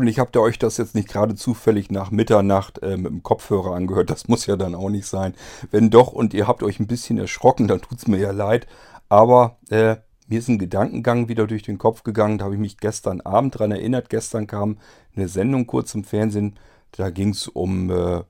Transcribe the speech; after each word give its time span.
Hoffentlich 0.00 0.18
habt 0.18 0.34
ihr 0.34 0.40
euch 0.40 0.58
das 0.58 0.78
jetzt 0.78 0.94
nicht 0.94 1.08
gerade 1.08 1.34
zufällig 1.34 1.90
nach 1.90 2.10
Mitternacht 2.10 2.82
äh, 2.82 2.96
mit 2.96 3.12
dem 3.12 3.22
Kopfhörer 3.22 3.74
angehört. 3.74 4.08
Das 4.08 4.28
muss 4.28 4.46
ja 4.46 4.56
dann 4.56 4.74
auch 4.74 4.88
nicht 4.88 5.04
sein. 5.04 5.34
Wenn 5.70 5.90
doch 5.90 6.14
und 6.14 6.32
ihr 6.32 6.48
habt 6.48 6.62
euch 6.62 6.80
ein 6.80 6.86
bisschen 6.86 7.18
erschrocken, 7.18 7.68
dann 7.68 7.82
tut's 7.82 8.08
mir 8.08 8.16
ja 8.16 8.30
leid. 8.30 8.66
Aber 9.10 9.58
äh, 9.68 9.96
mir 10.26 10.38
ist 10.38 10.48
ein 10.48 10.58
Gedankengang 10.58 11.28
wieder 11.28 11.46
durch 11.46 11.64
den 11.64 11.76
Kopf 11.76 12.02
gegangen. 12.02 12.38
Da 12.38 12.46
habe 12.46 12.54
ich 12.54 12.60
mich 12.62 12.78
gestern 12.78 13.20
Abend 13.20 13.58
dran 13.58 13.72
erinnert. 13.72 14.08
Gestern 14.08 14.46
kam 14.46 14.78
eine 15.14 15.28
Sendung 15.28 15.66
kurz 15.66 15.94
im 15.94 16.04
Fernsehen. 16.04 16.58
Da 16.92 17.10
ging 17.10 17.32
es 17.32 17.46
um 17.46 17.90
äh, 17.90 18.22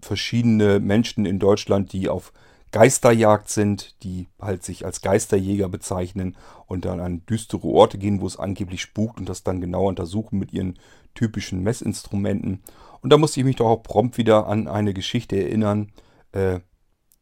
verschiedene 0.00 0.78
Menschen 0.78 1.26
in 1.26 1.40
Deutschland, 1.40 1.92
die 1.92 2.08
auf 2.08 2.32
Geisterjagd 2.72 3.48
sind, 3.48 4.02
die 4.02 4.28
halt 4.40 4.64
sich 4.64 4.84
als 4.84 5.00
Geisterjäger 5.00 5.68
bezeichnen 5.68 6.36
und 6.66 6.84
dann 6.84 7.00
an 7.00 7.24
düstere 7.26 7.66
Orte 7.66 7.98
gehen, 7.98 8.20
wo 8.20 8.26
es 8.26 8.38
angeblich 8.38 8.82
spukt 8.82 9.18
und 9.18 9.28
das 9.28 9.42
dann 9.42 9.60
genau 9.60 9.88
untersuchen 9.88 10.38
mit 10.38 10.52
ihren 10.52 10.78
typischen 11.14 11.62
Messinstrumenten. 11.62 12.62
Und 13.00 13.12
da 13.12 13.18
musste 13.18 13.40
ich 13.40 13.46
mich 13.46 13.56
doch 13.56 13.68
auch 13.68 13.82
prompt 13.82 14.18
wieder 14.18 14.46
an 14.46 14.68
eine 14.68 14.92
Geschichte 14.92 15.36
erinnern, 15.36 15.92
äh, 16.32 16.60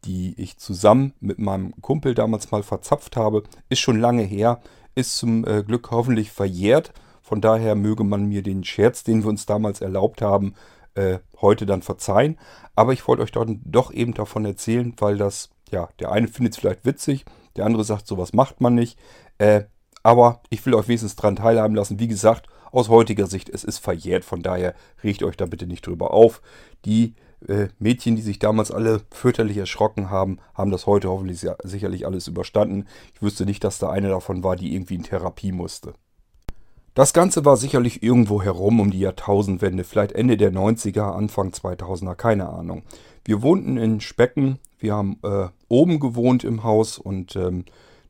die 0.03 0.39
ich 0.39 0.57
zusammen 0.57 1.13
mit 1.19 1.39
meinem 1.39 1.73
Kumpel 1.81 2.13
damals 2.13 2.51
mal 2.51 2.63
verzapft 2.63 3.15
habe. 3.15 3.43
Ist 3.69 3.79
schon 3.79 3.99
lange 3.99 4.23
her, 4.23 4.61
ist 4.93 5.15
zum 5.15 5.45
äh, 5.45 5.63
Glück 5.63 5.91
hoffentlich 5.91 6.31
verjährt. 6.31 6.93
Von 7.21 7.41
daher 7.41 7.75
möge 7.75 8.03
man 8.03 8.25
mir 8.25 8.43
den 8.43 8.63
Scherz, 8.63 9.03
den 9.03 9.23
wir 9.23 9.29
uns 9.29 9.45
damals 9.45 9.81
erlaubt 9.81 10.21
haben, 10.21 10.53
äh, 10.95 11.19
heute 11.41 11.65
dann 11.65 11.81
verzeihen. 11.81 12.37
Aber 12.75 12.93
ich 12.93 13.07
wollte 13.07 13.23
euch 13.23 13.31
dann 13.31 13.61
doch 13.63 13.93
eben 13.93 14.13
davon 14.13 14.45
erzählen, 14.45 14.93
weil 14.97 15.17
das, 15.17 15.49
ja, 15.71 15.89
der 15.99 16.11
eine 16.11 16.27
findet 16.27 16.53
es 16.53 16.59
vielleicht 16.59 16.85
witzig, 16.85 17.25
der 17.55 17.65
andere 17.65 17.83
sagt, 17.83 18.07
sowas 18.07 18.33
macht 18.33 18.61
man 18.61 18.75
nicht. 18.75 18.97
Äh, 19.37 19.65
aber 20.03 20.41
ich 20.49 20.65
will 20.65 20.75
euch 20.75 20.87
wenigstens 20.87 21.15
dran 21.15 21.35
teilhaben 21.35 21.75
lassen. 21.75 21.99
Wie 21.99 22.07
gesagt, 22.07 22.47
aus 22.71 22.89
heutiger 22.89 23.27
Sicht, 23.27 23.49
es 23.49 23.63
ist 23.63 23.79
verjährt. 23.79 24.25
Von 24.25 24.41
daher 24.41 24.75
regt 25.03 25.23
euch 25.23 25.37
da 25.37 25.45
bitte 25.45 25.65
nicht 25.65 25.87
drüber 25.87 26.13
auf. 26.13 26.41
Die 26.83 27.15
äh, 27.47 27.69
Mädchen, 27.79 28.15
die 28.15 28.21
sich 28.21 28.39
damals 28.39 28.71
alle 28.71 29.01
fürchterlich 29.11 29.57
erschrocken 29.57 30.09
haben, 30.09 30.39
haben 30.53 30.71
das 30.71 30.85
heute 30.85 31.09
hoffentlich 31.09 31.45
sicherlich 31.63 32.05
alles 32.05 32.27
überstanden. 32.27 32.85
Ich 33.13 33.21
wüsste 33.21 33.45
nicht, 33.45 33.63
dass 33.63 33.79
da 33.79 33.89
eine 33.89 34.09
davon 34.09 34.43
war, 34.43 34.55
die 34.55 34.73
irgendwie 34.73 34.95
in 34.95 35.03
Therapie 35.03 35.51
musste. 35.51 35.93
Das 36.95 37.11
Ganze 37.11 37.43
war 37.43 37.57
sicherlich 37.57 38.03
irgendwo 38.03 38.41
herum 38.41 38.79
um 38.79 38.89
die 38.89 39.01
Jahrtausendwende, 39.01 39.83
vielleicht 39.83 40.13
Ende 40.13 40.37
der 40.37 40.53
90er, 40.53 41.11
Anfang 41.13 41.49
2000er, 41.49 42.15
keine 42.15 42.47
Ahnung. 42.47 42.83
Wir 43.25 43.41
wohnten 43.41 43.75
in 43.75 43.99
Specken, 43.99 44.59
wir 44.79 44.95
haben 44.95 45.19
äh, 45.21 45.49
oben 45.67 45.99
gewohnt 45.99 46.45
im 46.45 46.63
Haus 46.63 46.97
und 46.97 47.35
ähm, 47.35 47.65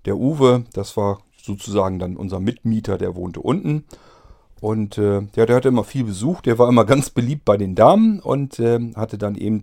der 0.05 0.17
Uwe, 0.17 0.65
das 0.73 0.95
war 0.97 1.21
sozusagen 1.41 1.97
dann 1.97 2.15
unser 2.15 2.39
Mitmieter, 2.39 2.99
der 2.99 3.15
wohnte 3.15 3.39
unten. 3.39 3.85
Und 4.61 4.99
äh, 4.99 5.21
ja, 5.35 5.47
der 5.47 5.55
hatte 5.55 5.69
immer 5.69 5.83
viel 5.83 6.03
Besuch, 6.03 6.41
der 6.41 6.59
war 6.59 6.69
immer 6.69 6.85
ganz 6.85 7.09
beliebt 7.09 7.43
bei 7.43 7.57
den 7.57 7.73
Damen 7.73 8.19
und 8.19 8.59
äh, 8.59 8.93
hatte 8.95 9.17
dann 9.17 9.33
eben 9.33 9.61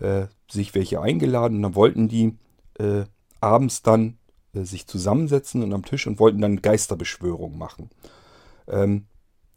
äh, 0.00 0.28
sich 0.50 0.74
welche 0.74 1.02
eingeladen 1.02 1.56
und 1.56 1.62
dann 1.62 1.74
wollten 1.74 2.08
die 2.08 2.38
äh, 2.78 3.04
abends 3.38 3.82
dann 3.82 4.16
äh, 4.54 4.62
sich 4.62 4.86
zusammensetzen 4.86 5.62
und 5.62 5.74
am 5.74 5.84
Tisch 5.84 6.06
und 6.06 6.18
wollten 6.18 6.40
dann 6.40 6.62
Geisterbeschwörung 6.62 7.58
machen. 7.58 7.90
Ähm, 8.68 9.06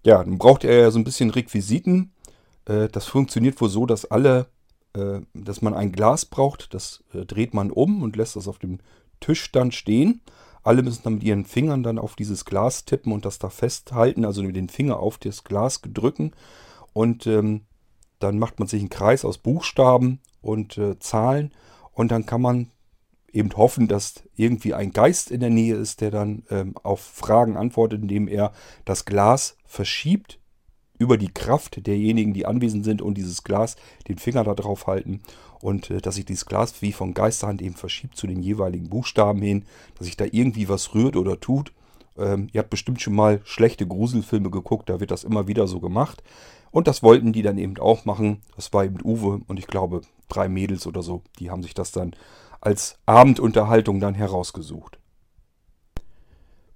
ja, 0.06 0.24
dann 0.24 0.38
braucht 0.38 0.64
er 0.64 0.80
ja 0.80 0.92
so 0.92 1.00
ein 1.00 1.04
bisschen 1.04 1.30
Requisiten. 1.30 2.14
Äh, 2.66 2.88
das 2.90 3.06
funktioniert 3.06 3.60
wohl 3.62 3.70
so, 3.70 3.86
dass 3.86 4.06
alle, 4.06 4.48
äh, 4.94 5.22
dass 5.34 5.62
man 5.62 5.74
ein 5.74 5.92
Glas 5.92 6.26
braucht, 6.26 6.74
das 6.74 7.04
äh, 7.14 7.26
dreht 7.26 7.54
man 7.54 7.72
um 7.72 8.02
und 8.02 8.16
lässt 8.16 8.36
das 8.36 8.48
auf 8.48 8.60
dem 8.60 8.80
Tisch 9.20 9.52
dann 9.52 9.72
stehen. 9.72 10.22
Alle 10.64 10.84
müssen 10.84 11.04
dann 11.04 11.16
mit 11.16 11.24
ihren 11.24 11.46
Fingern 11.46 11.84
dann 11.84 12.00
auf 12.00 12.16
dieses 12.16 12.46
Glas 12.46 12.86
tippen 12.86 13.12
und 13.12 13.26
das 13.26 13.40
da 13.40 13.50
festhalten, 13.50 14.26
also 14.26 14.44
mit 14.44 14.56
den 14.56 14.70
Finger 14.70 15.00
auf 15.00 15.18
das 15.18 15.44
Glas 15.44 15.82
drücken. 15.82 16.32
Und 16.94 17.28
ähm, 17.28 17.62
dann 18.20 18.40
macht 18.40 18.60
man 18.60 18.68
sich 18.68 18.82
einen 18.82 18.90
Kreis 18.90 19.24
aus 19.24 19.38
Buchstaben 19.38 20.20
und 20.42 20.78
äh, 20.78 21.00
Zahlen 21.00 21.54
und 21.94 22.12
dann 22.12 22.26
kann 22.26 22.42
man 22.42 22.70
eben 23.34 23.56
hoffen, 23.56 23.88
dass 23.88 24.24
irgendwie 24.36 24.74
ein 24.74 24.92
Geist 24.92 25.32
in 25.32 25.40
der 25.40 25.50
Nähe 25.50 25.76
ist, 25.76 26.02
der 26.02 26.12
dann 26.12 26.44
ähm, 26.50 26.76
auf 26.84 27.00
Fragen 27.02 27.58
antwortet, 27.58 28.02
indem 28.02 28.28
er 28.28 28.52
das 28.86 29.06
Glas 29.06 29.58
verschiebt 29.66 30.40
über 30.98 31.18
die 31.18 31.34
Kraft 31.34 31.86
derjenigen, 31.88 32.34
die 32.34 32.46
anwesend 32.46 32.84
sind 32.84 33.02
und 33.02 33.16
dieses 33.16 33.44
Glas 33.44 33.78
den 34.08 34.18
Finger 34.18 34.44
da 34.44 34.54
drauf 34.54 34.88
halten 34.88 35.22
und 35.62 35.90
äh, 35.90 36.02
dass 36.02 36.16
sich 36.16 36.26
dieses 36.26 36.46
Glas 36.46 36.82
wie 36.82 36.92
von 36.92 37.14
Geisterhand 37.14 37.62
eben 37.62 37.76
verschiebt 37.76 38.16
zu 38.16 38.28
den 38.28 38.42
jeweiligen 38.42 38.90
Buchstaben 38.90 39.42
hin, 39.42 39.66
dass 39.98 40.06
sich 40.06 40.18
da 40.18 40.26
irgendwie 40.30 40.70
was 40.70 40.94
rührt 40.94 41.16
oder 41.16 41.40
tut. 41.40 41.74
Ähm, 42.18 42.50
ihr 42.52 42.60
habt 42.60 42.70
bestimmt 42.70 43.02
schon 43.02 43.16
mal 43.16 43.42
schlechte 43.46 43.88
Gruselfilme 43.88 44.50
geguckt, 44.50 44.90
da 44.90 45.00
wird 45.00 45.12
das 45.12 45.24
immer 45.24 45.48
wieder 45.48 45.68
so 45.68 45.80
gemacht. 45.80 46.22
Und 46.72 46.88
das 46.88 47.02
wollten 47.02 47.34
die 47.34 47.42
dann 47.42 47.58
eben 47.58 47.80
auch 47.80 48.06
machen. 48.06 48.42
Das 48.56 48.72
war 48.74 48.86
eben 48.86 49.00
Uwe 49.04 49.42
und 49.48 49.58
ich 49.58 49.66
glaube 49.66 50.02
drei 50.28 50.50
Mädels 50.50 50.86
oder 50.86 51.02
so, 51.02 51.24
die 51.40 51.50
haben 51.50 51.64
sich 51.64 51.74
das 51.74 51.92
dann 51.92 52.14
als 52.62 52.98
Abendunterhaltung 53.06 54.00
dann 54.00 54.14
herausgesucht. 54.14 55.00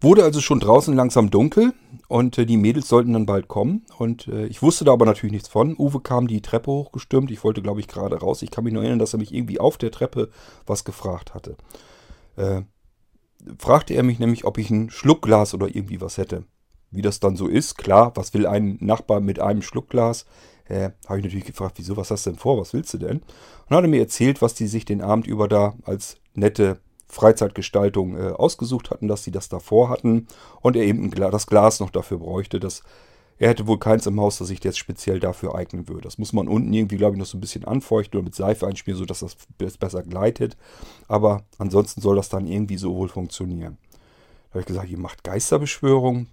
Wurde 0.04 0.24
also 0.24 0.42
schon 0.42 0.60
draußen 0.60 0.94
langsam 0.94 1.30
dunkel 1.30 1.74
und 2.10 2.38
äh, 2.38 2.46
die 2.46 2.58
Mädels 2.58 2.90
sollten 2.90 3.14
dann 3.14 3.26
bald 3.26 3.48
kommen. 3.48 3.86
Und 3.98 4.28
äh, 4.28 4.48
ich 4.48 4.62
wusste 4.62 4.84
da 4.84 4.92
aber 4.92 5.06
natürlich 5.06 5.32
nichts 5.32 5.48
von. 5.48 5.78
Uwe 5.78 6.02
kam 6.02 6.28
die 6.28 6.42
Treppe 6.42 6.72
hochgestürmt. 6.72 7.32
Ich 7.32 7.44
wollte, 7.46 7.62
glaube 7.62 7.80
ich, 7.80 7.88
gerade 7.88 8.18
raus. 8.20 8.42
Ich 8.42 8.52
kann 8.52 8.66
mich 8.66 8.74
nur 8.74 8.84
erinnern, 8.84 9.00
dass 9.00 9.14
er 9.14 9.20
mich 9.20 9.34
irgendwie 9.34 9.62
auf 9.62 9.78
der 9.78 9.92
Treppe 9.92 10.30
was 10.66 10.84
gefragt 10.84 11.34
hatte. 11.34 11.56
Äh, 12.36 12.64
fragte 13.58 13.94
er 13.94 14.04
mich 14.04 14.20
nämlich, 14.20 14.44
ob 14.44 14.58
ich 14.58 14.70
ein 14.70 14.90
Schluckglas 14.90 15.54
oder 15.54 15.68
irgendwie 15.68 16.02
was 16.02 16.18
hätte. 16.18 16.44
Wie 16.92 17.02
das 17.02 17.22
dann 17.22 17.38
so 17.38 17.48
ist, 17.48 17.78
klar, 17.78 18.12
was 18.16 18.34
will 18.34 18.46
ein 18.46 18.78
Nachbar 18.82 19.22
mit 19.22 19.40
einem 19.40 19.62
Schluckglas? 19.62 20.26
Äh, 20.68 20.92
habe 21.08 21.20
ich 21.20 21.26
natürlich 21.26 21.46
gefragt, 21.46 21.76
wieso, 21.78 21.98
was 21.98 22.12
hast 22.12 22.26
du 22.26 22.32
denn 22.32 22.40
vor, 22.40 22.60
was 22.60 22.74
willst 22.74 22.94
du 22.94 22.98
denn? 22.98 23.18
Und 23.18 23.24
dann 23.70 23.78
hat 23.78 23.86
er 23.86 23.90
mir 23.90 24.02
erzählt, 24.02 24.42
was 24.42 24.54
die 24.54 24.68
sich 24.68 24.86
den 24.86 25.02
Abend 25.02 25.28
über 25.28 25.48
da 25.48 25.76
als 25.84 26.18
nette 26.34 26.80
Freizeitgestaltung 27.08 28.18
äh, 28.18 28.32
ausgesucht 28.32 28.90
hatten, 28.90 29.08
dass 29.08 29.24
sie 29.24 29.32
das 29.32 29.50
davor 29.50 29.90
hatten 29.90 30.28
und 30.62 30.76
er 30.76 30.84
eben 30.84 31.12
das 31.12 31.48
Glas 31.48 31.80
noch 31.80 31.92
dafür 31.92 32.20
bräuchte. 32.20 32.60
Dass, 32.60 32.84
er 33.40 33.50
hätte 33.50 33.68
wohl 33.68 33.80
keins 33.80 34.06
im 34.06 34.20
Haus, 34.20 34.38
das 34.38 34.48
sich 34.48 34.64
jetzt 34.64 34.78
speziell 34.78 35.20
dafür 35.20 35.56
eignen 35.56 35.88
würde. 35.88 36.02
Das 36.02 36.18
muss 36.18 36.34
man 36.34 36.48
unten 36.48 36.72
irgendwie, 36.72 36.98
glaube 36.98 37.16
ich, 37.16 37.20
noch 37.20 37.26
so 37.26 37.38
ein 37.38 37.42
bisschen 37.42 37.66
anfeuchten 37.66 38.18
oder 38.18 38.26
mit 38.26 38.36
Seife 38.36 38.68
einspielen, 38.68 38.98
sodass 38.98 39.20
das 39.20 39.36
besser 39.58 40.04
gleitet. 40.04 40.56
Aber 41.08 41.44
ansonsten 41.58 42.02
soll 42.02 42.16
das 42.16 42.30
dann 42.30 42.48
irgendwie 42.48 42.78
so 42.78 42.96
wohl 42.96 43.10
funktionieren. 43.10 43.78
Da 44.48 44.52
habe 44.52 44.62
ich 44.62 44.66
gesagt, 44.68 44.90
ihr 44.90 45.00
macht 45.00 45.24
Geisterbeschwörung. 45.24 46.28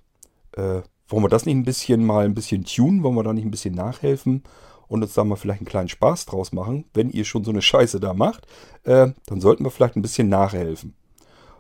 Äh, 0.53 0.83
wollen 1.11 1.25
wir 1.25 1.29
das 1.29 1.47
nicht 1.47 1.57
ein 1.57 1.65
bisschen 1.65 2.05
mal 2.05 2.25
ein 2.25 2.35
bisschen 2.35 2.65
tunen? 2.65 3.03
Wollen 3.03 3.17
wir 3.17 3.23
da 3.23 3.33
nicht 3.33 3.45
ein 3.45 3.51
bisschen 3.51 3.75
nachhelfen 3.75 4.43
und 4.89 5.03
uns 5.03 5.15
da 5.15 5.25
mal 5.25 5.37
vielleicht 5.37 5.61
einen 5.61 5.69
kleinen 5.69 5.89
Spaß 5.89 6.27
draus 6.27 6.53
machen? 6.53 6.85
Wenn 6.95 7.11
ihr 7.11 7.25
schon 7.25 7.45
so 7.45 7.51
eine 7.51 7.63
Scheiße 7.63 8.01
da 8.01 8.15
macht, 8.15 8.47
äh, 8.85 9.09
dann 9.27 9.41
sollten 9.41 9.65
wir 9.65 9.71
vielleicht 9.71 9.97
ein 9.97 10.03
bisschen 10.03 10.29
nachhelfen. 10.29 10.95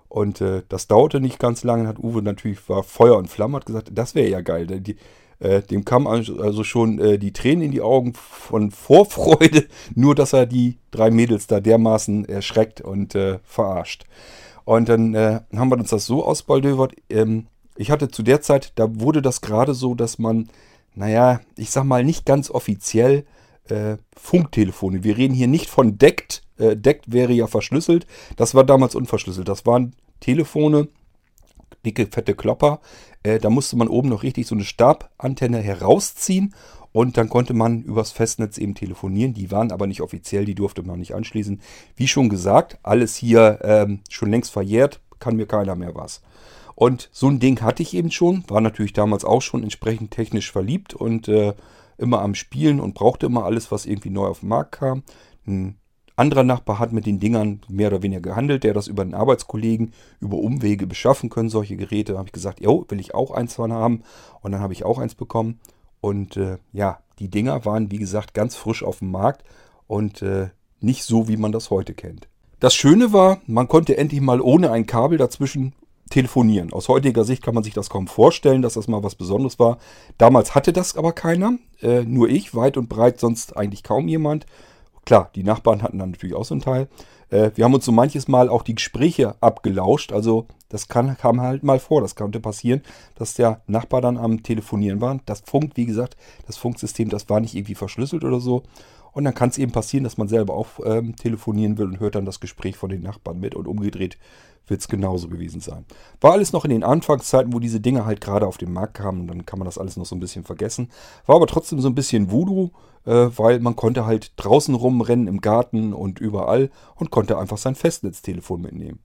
Und 0.09 0.41
äh, 0.41 0.63
das 0.69 0.89
dauerte 0.89 1.21
nicht 1.21 1.39
ganz 1.39 1.63
lange, 1.63 1.87
hat 1.87 1.99
Uwe 1.99 2.23
natürlich 2.23 2.69
war 2.69 2.83
Feuer 2.83 3.17
und 3.17 3.29
Flamme, 3.29 3.57
hat 3.57 3.67
gesagt, 3.67 3.91
das 3.93 4.15
wäre 4.15 4.29
ja 4.29 4.41
geil. 4.41 4.67
Die, 4.67 4.97
äh, 5.39 5.63
dem 5.63 5.85
kam 5.85 6.07
also 6.07 6.65
schon 6.65 6.99
äh, 6.99 7.19
die 7.19 7.33
Tränen 7.33 7.63
in 7.63 7.71
die 7.71 7.81
Augen 7.81 8.15
von 8.15 8.71
Vorfreude, 8.71 9.67
nur 9.95 10.15
dass 10.15 10.33
er 10.33 10.47
die 10.47 10.79
drei 10.91 11.11
Mädels 11.11 11.47
da 11.47 11.61
dermaßen 11.61 12.29
erschreckt 12.29 12.81
und 12.81 13.15
äh, 13.15 13.39
verarscht. 13.45 14.05
Und 14.65 14.89
dann 14.89 15.15
äh, 15.15 15.41
haben 15.57 15.71
wir 15.71 15.79
uns 15.79 15.91
das 15.91 16.07
so 16.07 16.25
ausbaldövert. 16.25 16.95
Ähm, 17.09 17.47
ich 17.77 17.91
hatte 17.91 18.09
zu 18.09 18.23
der 18.23 18.41
Zeit, 18.41 18.73
da 18.77 19.01
wurde 19.01 19.23
das 19.23 19.41
gerade 19.41 19.75
so, 19.75 19.95
dass 19.95 20.19
man, 20.19 20.49
naja, 20.95 21.41
ich 21.57 21.71
sag 21.71 21.85
mal 21.85 22.05
nicht 22.05 22.27
ganz 22.27 22.51
offiziell 22.51 23.25
äh, 23.69 23.97
Funktelefone. 24.17 25.05
Wir 25.05 25.17
reden 25.17 25.35
hier 25.35 25.49
nicht 25.49 25.71
von 25.71 25.99
deckt. 25.99 26.43
Äh, 26.59 26.77
deckt 26.77 27.13
wäre 27.13 27.33
ja 27.33 27.47
verschlüsselt. 27.47 28.07
Das 28.37 28.55
war 28.55 28.65
damals 28.65 28.95
unverschlüsselt. 28.95 29.49
Das 29.49 29.65
waren 29.67 29.95
Telefone, 30.21 30.89
dicke, 31.85 32.07
fette 32.07 32.35
Klopper. 32.35 32.81
Äh, 33.23 33.39
da 33.39 33.51
musste 33.51 33.77
man 33.77 33.89
oben 33.89 34.09
noch 34.09 34.23
richtig 34.23 34.47
so 34.47 34.55
eine 34.55 34.65
Stabantenne 34.65 35.59
herausziehen 35.59 36.55
und 36.93 37.17
dann 37.17 37.29
konnte 37.29 37.55
man 37.55 37.83
übers 37.83 38.11
Festnetz 38.11 38.59
eben 38.59 38.75
telefonieren. 38.75 39.35
Die 39.35 39.51
waren 39.51 39.73
aber 39.73 39.87
nicht 39.87 40.01
offiziell, 40.01 40.45
die 40.45 40.55
durfte 40.55 40.83
man 40.83 40.99
nicht 40.99 41.15
anschließen. 41.15 41.61
Wie 41.97 42.09
schon 42.09 42.29
gesagt, 42.29 42.79
alles 42.83 43.17
hier 43.17 43.61
ähm, 43.63 44.01
schon 44.09 44.31
längst 44.31 44.51
verjährt, 44.51 45.01
kann 45.19 45.37
mir 45.37 45.47
keiner 45.47 45.77
mehr 45.77 45.95
was. 45.95 46.23
Und 46.81 47.11
so 47.13 47.29
ein 47.29 47.41
Ding 47.41 47.61
hatte 47.61 47.83
ich 47.83 47.93
eben 47.93 48.11
schon, 48.11 48.43
war 48.49 48.63
natürlich 48.63 48.95
damals 48.95 49.27
auch 49.27 49.43
schon 49.43 49.63
entsprechend 49.63 50.13
technisch 50.13 50.51
verliebt 50.51 50.95
und 50.95 51.29
äh, 51.29 51.53
immer 51.99 52.23
am 52.23 52.35
Spielen 52.35 52.81
und 52.81 52.95
brauchte 52.95 53.27
immer 53.27 53.45
alles, 53.45 53.71
was 53.71 53.85
irgendwie 53.85 54.09
neu 54.09 54.29
auf 54.29 54.41
den 54.41 54.49
Markt 54.49 54.73
kam. 54.73 55.03
Ein 55.47 55.77
anderer 56.17 56.43
Nachbar 56.43 56.79
hat 56.79 56.95
mit 56.95 57.05
den 57.05 57.21
Dingern 57.21 57.61
mehr 57.69 57.89
oder 57.89 58.03
weniger 58.03 58.23
gehandelt, 58.23 58.65
der 58.65 58.73
das 58.73 58.89
über 58.89 59.03
einen 59.03 59.13
Arbeitskollegen 59.13 59.93
über 60.21 60.39
Umwege 60.39 60.87
beschaffen 60.87 61.29
können, 61.29 61.51
solche 61.51 61.77
Geräte. 61.77 62.13
Da 62.13 62.19
habe 62.19 62.29
ich 62.29 62.33
gesagt, 62.33 62.63
jo, 62.63 62.87
will 62.89 62.99
ich 62.99 63.15
auch 63.15 63.31
eins 63.31 63.57
von 63.57 63.75
haben. 63.75 64.03
Und 64.41 64.53
dann 64.53 64.63
habe 64.63 64.73
ich 64.73 64.83
auch 64.87 64.99
eins 64.99 65.15
bekommen. 65.15 65.61
Und 66.01 66.39
äh, 66.39 66.57
ja, 66.73 67.01
die 67.19 67.29
Dinger 67.29 67.67
waren, 67.67 67.91
wie 67.91 67.99
gesagt, 67.99 68.33
ganz 68.33 68.57
frisch 68.57 68.83
auf 68.83 69.01
dem 69.01 69.11
Markt 69.11 69.45
und 69.87 70.23
äh, 70.23 70.49
nicht 70.81 71.05
so, 71.05 71.29
wie 71.29 71.37
man 71.37 71.53
das 71.53 71.69
heute 71.69 71.93
kennt. 71.93 72.27
Das 72.59 72.75
Schöne 72.75 73.13
war, 73.13 73.43
man 73.47 73.69
konnte 73.69 73.99
endlich 73.99 74.23
mal 74.23 74.41
ohne 74.41 74.71
ein 74.71 74.87
Kabel 74.87 75.19
dazwischen 75.19 75.75
telefonieren. 76.11 76.73
Aus 76.73 76.89
heutiger 76.89 77.25
Sicht 77.25 77.43
kann 77.43 77.55
man 77.55 77.65
sich 77.65 77.73
das 77.73 77.89
kaum 77.89 78.07
vorstellen, 78.07 78.63
dass 78.63 78.75
das 78.75 78.89
mal 78.89 79.03
was 79.03 79.15
Besonderes 79.15 79.59
war. 79.59 79.79
Damals 80.19 80.55
hatte 80.55 80.73
das 80.73 80.97
aber 80.97 81.13
keiner, 81.13 81.59
äh, 81.81 82.03
nur 82.03 82.29
ich, 82.29 82.55
weit 82.55 82.77
und 82.77 82.89
breit, 82.89 83.19
sonst 83.19 83.57
eigentlich 83.57 83.83
kaum 83.83 84.09
jemand. 84.09 84.45
Klar, 85.07 85.31
die 85.35 85.43
Nachbarn 85.43 85.83
hatten 85.83 85.99
dann 85.99 86.11
natürlich 86.11 86.37
auch 86.37 86.45
so 86.45 86.55
einen 86.55 86.63
Teil. 86.63 86.89
Äh, 87.31 87.53
wir 87.55 87.65
haben 87.65 87.75
uns 87.75 87.85
so 87.85 87.93
manches 87.93 88.29
Mal 88.29 88.49
auch 88.49 88.63
die 88.63 88.75
Gespräche 88.75 89.35
abgelauscht. 89.41 90.13
Also 90.13 90.47
das 90.69 90.89
kann, 90.89 91.17
kam 91.17 91.41
halt 91.41 91.63
mal 91.63 91.79
vor. 91.79 92.01
Das 92.01 92.17
konnte 92.17 92.41
passieren, 92.41 92.83
dass 93.15 93.35
der 93.35 93.63
Nachbar 93.67 94.01
dann 94.01 94.19
am 94.19 94.43
Telefonieren 94.43 95.01
war. 95.01 95.19
Das 95.27 95.41
Funk, 95.41 95.73
wie 95.77 95.87
gesagt, 95.87 96.17
das 96.47 96.57
Funksystem, 96.57 97.09
das 97.09 97.29
war 97.29 97.41
nicht 97.41 97.55
irgendwie 97.55 97.75
verschlüsselt 97.75 98.25
oder 98.25 98.41
so. 98.41 98.63
Und 99.13 99.25
dann 99.25 99.35
kann 99.35 99.49
es 99.49 99.59
eben 99.59 99.73
passieren, 99.73 100.05
dass 100.05 100.19
man 100.19 100.29
selber 100.29 100.55
auch 100.55 100.69
ähm, 100.85 101.17
telefonieren 101.17 101.79
will 101.79 101.87
und 101.87 102.01
hört 102.01 102.15
dann 102.15 102.25
das 102.25 102.41
Gespräch 102.41 102.77
von 102.77 102.91
den 102.91 103.03
Nachbarn 103.03 103.41
mit 103.41 103.55
und 103.55 103.67
umgedreht 103.67 104.19
wird 104.67 104.81
es 104.81 104.89
genauso 104.89 105.29
gewesen 105.29 105.61
sein. 105.61 105.85
War 106.21 106.33
alles 106.33 106.53
noch 106.53 106.65
in 106.65 106.71
den 106.71 106.85
Anfangszeiten, 106.85 107.53
wo 107.53 107.59
diese 107.59 107.81
Dinge 107.81 108.05
halt 108.05 108.21
gerade 108.21 108.47
auf 108.47 108.59
den 108.59 108.73
Markt 108.73 108.95
kamen 108.95 109.27
dann 109.27 109.47
kann 109.47 109.59
man 109.59 109.67
das 109.67 109.79
alles 109.79 109.97
noch 109.97 110.07
so 110.07 110.15
ein 110.15 110.21
bisschen 110.21 110.45
vergessen. 110.45 110.91
War 111.27 111.37
aber 111.37 111.47
trotzdem 111.47 111.81
so 111.81 111.89
ein 111.89 111.95
bisschen 111.95 112.31
Voodoo, 112.31 112.71
äh, 113.05 113.29
weil 113.37 113.61
man 113.61 113.77
konnte 113.77 114.07
halt 114.07 114.33
draußen 114.37 114.75
rumrennen 114.75 115.27
im 115.27 115.41
Garten 115.41 115.93
und 115.93 116.21
überall 116.21 116.71
und 116.95 117.11
konnte 117.11 117.39
einfach 117.39 117.59
sein 117.59 117.75
Festnetztelefon 117.75 118.61
mitnehmen. 118.61 119.01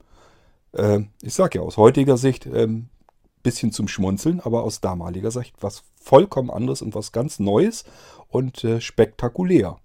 Äh, 0.72 1.00
ich 1.22 1.34
sag 1.34 1.54
ja, 1.54 1.62
aus 1.62 1.76
heutiger 1.76 2.16
Sicht 2.16 2.46
ähm, 2.46 2.88
bisschen 3.42 3.70
zum 3.70 3.86
Schmunzeln, 3.86 4.40
aber 4.40 4.64
aus 4.64 4.80
damaliger 4.80 5.30
Sicht 5.30 5.54
was 5.60 5.84
vollkommen 6.02 6.50
anderes 6.50 6.82
und 6.82 6.94
was 6.94 7.12
ganz 7.12 7.38
Neues 7.38 7.84
und 8.28 8.64
äh, 8.64 8.80
spektakulär. 8.80 9.78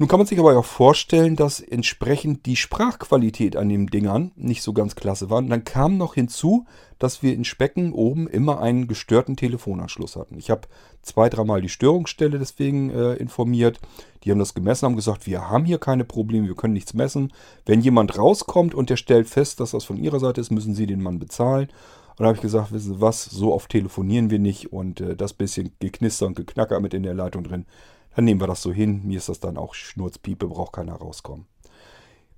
Nun 0.00 0.08
kann 0.08 0.18
man 0.18 0.26
sich 0.26 0.38
aber 0.38 0.58
auch 0.58 0.64
vorstellen, 0.64 1.36
dass 1.36 1.60
entsprechend 1.60 2.46
die 2.46 2.56
Sprachqualität 2.56 3.54
an 3.54 3.68
den 3.68 3.86
Dingern 3.86 4.32
nicht 4.34 4.62
so 4.62 4.72
ganz 4.72 4.96
klasse 4.96 5.28
war. 5.28 5.36
Und 5.36 5.50
dann 5.50 5.62
kam 5.62 5.98
noch 5.98 6.14
hinzu, 6.14 6.64
dass 6.98 7.22
wir 7.22 7.34
in 7.34 7.44
Specken 7.44 7.92
oben 7.92 8.26
immer 8.26 8.62
einen 8.62 8.88
gestörten 8.88 9.36
Telefonanschluss 9.36 10.16
hatten. 10.16 10.38
Ich 10.38 10.48
habe 10.48 10.62
zwei, 11.02 11.28
dreimal 11.28 11.60
die 11.60 11.68
Störungsstelle 11.68 12.38
deswegen 12.38 12.88
äh, 12.88 13.12
informiert. 13.16 13.78
Die 14.24 14.30
haben 14.30 14.38
das 14.38 14.54
gemessen, 14.54 14.86
haben 14.86 14.96
gesagt, 14.96 15.26
wir 15.26 15.50
haben 15.50 15.66
hier 15.66 15.76
keine 15.76 16.06
Probleme, 16.06 16.48
wir 16.48 16.56
können 16.56 16.72
nichts 16.72 16.94
messen. 16.94 17.30
Wenn 17.66 17.82
jemand 17.82 18.16
rauskommt 18.16 18.74
und 18.74 18.88
der 18.88 18.96
stellt 18.96 19.28
fest, 19.28 19.60
dass 19.60 19.72
das 19.72 19.84
von 19.84 19.98
ihrer 19.98 20.18
Seite 20.18 20.40
ist, 20.40 20.50
müssen 20.50 20.74
sie 20.74 20.86
den 20.86 21.02
Mann 21.02 21.18
bezahlen. 21.18 21.68
Und 22.16 22.20
da 22.20 22.28
habe 22.28 22.36
ich 22.36 22.42
gesagt, 22.42 22.72
wissen 22.72 22.94
Sie 22.94 23.00
was, 23.02 23.26
so 23.26 23.52
oft 23.52 23.70
telefonieren 23.70 24.30
wir 24.30 24.38
nicht 24.38 24.72
und 24.72 25.02
äh, 25.02 25.14
das 25.14 25.34
bisschen 25.34 25.72
Geknister 25.78 26.26
und 26.26 26.36
Geknacker 26.36 26.80
mit 26.80 26.94
in 26.94 27.02
der 27.02 27.12
Leitung 27.12 27.44
drin, 27.44 27.66
dann 28.14 28.24
nehmen 28.24 28.40
wir 28.40 28.46
das 28.46 28.62
so 28.62 28.72
hin. 28.72 29.02
Mir 29.04 29.18
ist 29.18 29.28
das 29.28 29.40
dann 29.40 29.56
auch 29.56 29.74
Schnurzpiepe, 29.74 30.46
braucht 30.46 30.72
keiner 30.72 30.94
rauskommen. 30.94 31.46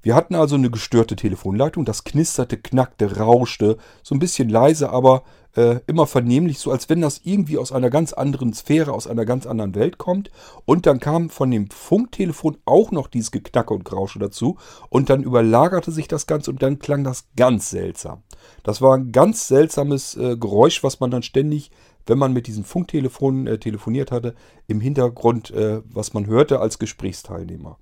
Wir 0.02 0.16
hatten 0.16 0.34
also 0.34 0.56
eine 0.56 0.70
gestörte 0.70 1.14
Telefonleitung. 1.14 1.84
Das 1.84 2.04
knisterte, 2.04 2.56
knackte, 2.58 3.18
rauschte. 3.18 3.78
So 4.02 4.14
ein 4.14 4.18
bisschen 4.18 4.48
leise, 4.48 4.90
aber 4.90 5.22
äh, 5.56 5.80
immer 5.86 6.06
vernehmlich, 6.06 6.58
so 6.58 6.70
als 6.70 6.88
wenn 6.88 7.00
das 7.00 7.20
irgendwie 7.24 7.58
aus 7.58 7.72
einer 7.72 7.90
ganz 7.90 8.12
anderen 8.12 8.52
Sphäre, 8.54 8.92
aus 8.92 9.06
einer 9.06 9.24
ganz 9.24 9.46
anderen 9.46 9.74
Welt 9.74 9.98
kommt. 9.98 10.30
Und 10.64 10.86
dann 10.86 11.00
kam 11.00 11.30
von 11.30 11.50
dem 11.50 11.70
Funktelefon 11.70 12.58
auch 12.64 12.90
noch 12.90 13.08
dieses 13.08 13.30
Geknacke 13.30 13.74
und 13.74 13.84
Grausche 13.84 14.18
dazu. 14.18 14.58
Und 14.88 15.10
dann 15.10 15.22
überlagerte 15.22 15.92
sich 15.92 16.08
das 16.08 16.26
Ganze 16.26 16.50
und 16.50 16.62
dann 16.62 16.78
klang 16.78 17.04
das 17.04 17.26
ganz 17.36 17.70
seltsam. 17.70 18.22
Das 18.62 18.80
war 18.80 18.96
ein 18.96 19.12
ganz 19.12 19.48
seltsames 19.48 20.16
äh, 20.16 20.36
Geräusch, 20.36 20.82
was 20.82 21.00
man 21.00 21.10
dann 21.10 21.22
ständig 21.22 21.70
wenn 22.06 22.18
man 22.18 22.32
mit 22.32 22.46
diesem 22.46 22.64
Funktelefon 22.64 23.46
äh, 23.46 23.58
telefoniert 23.58 24.10
hatte, 24.10 24.34
im 24.66 24.80
Hintergrund, 24.80 25.50
äh, 25.50 25.82
was 25.84 26.14
man 26.14 26.26
hörte 26.26 26.60
als 26.60 26.78
Gesprächsteilnehmer. 26.78 27.78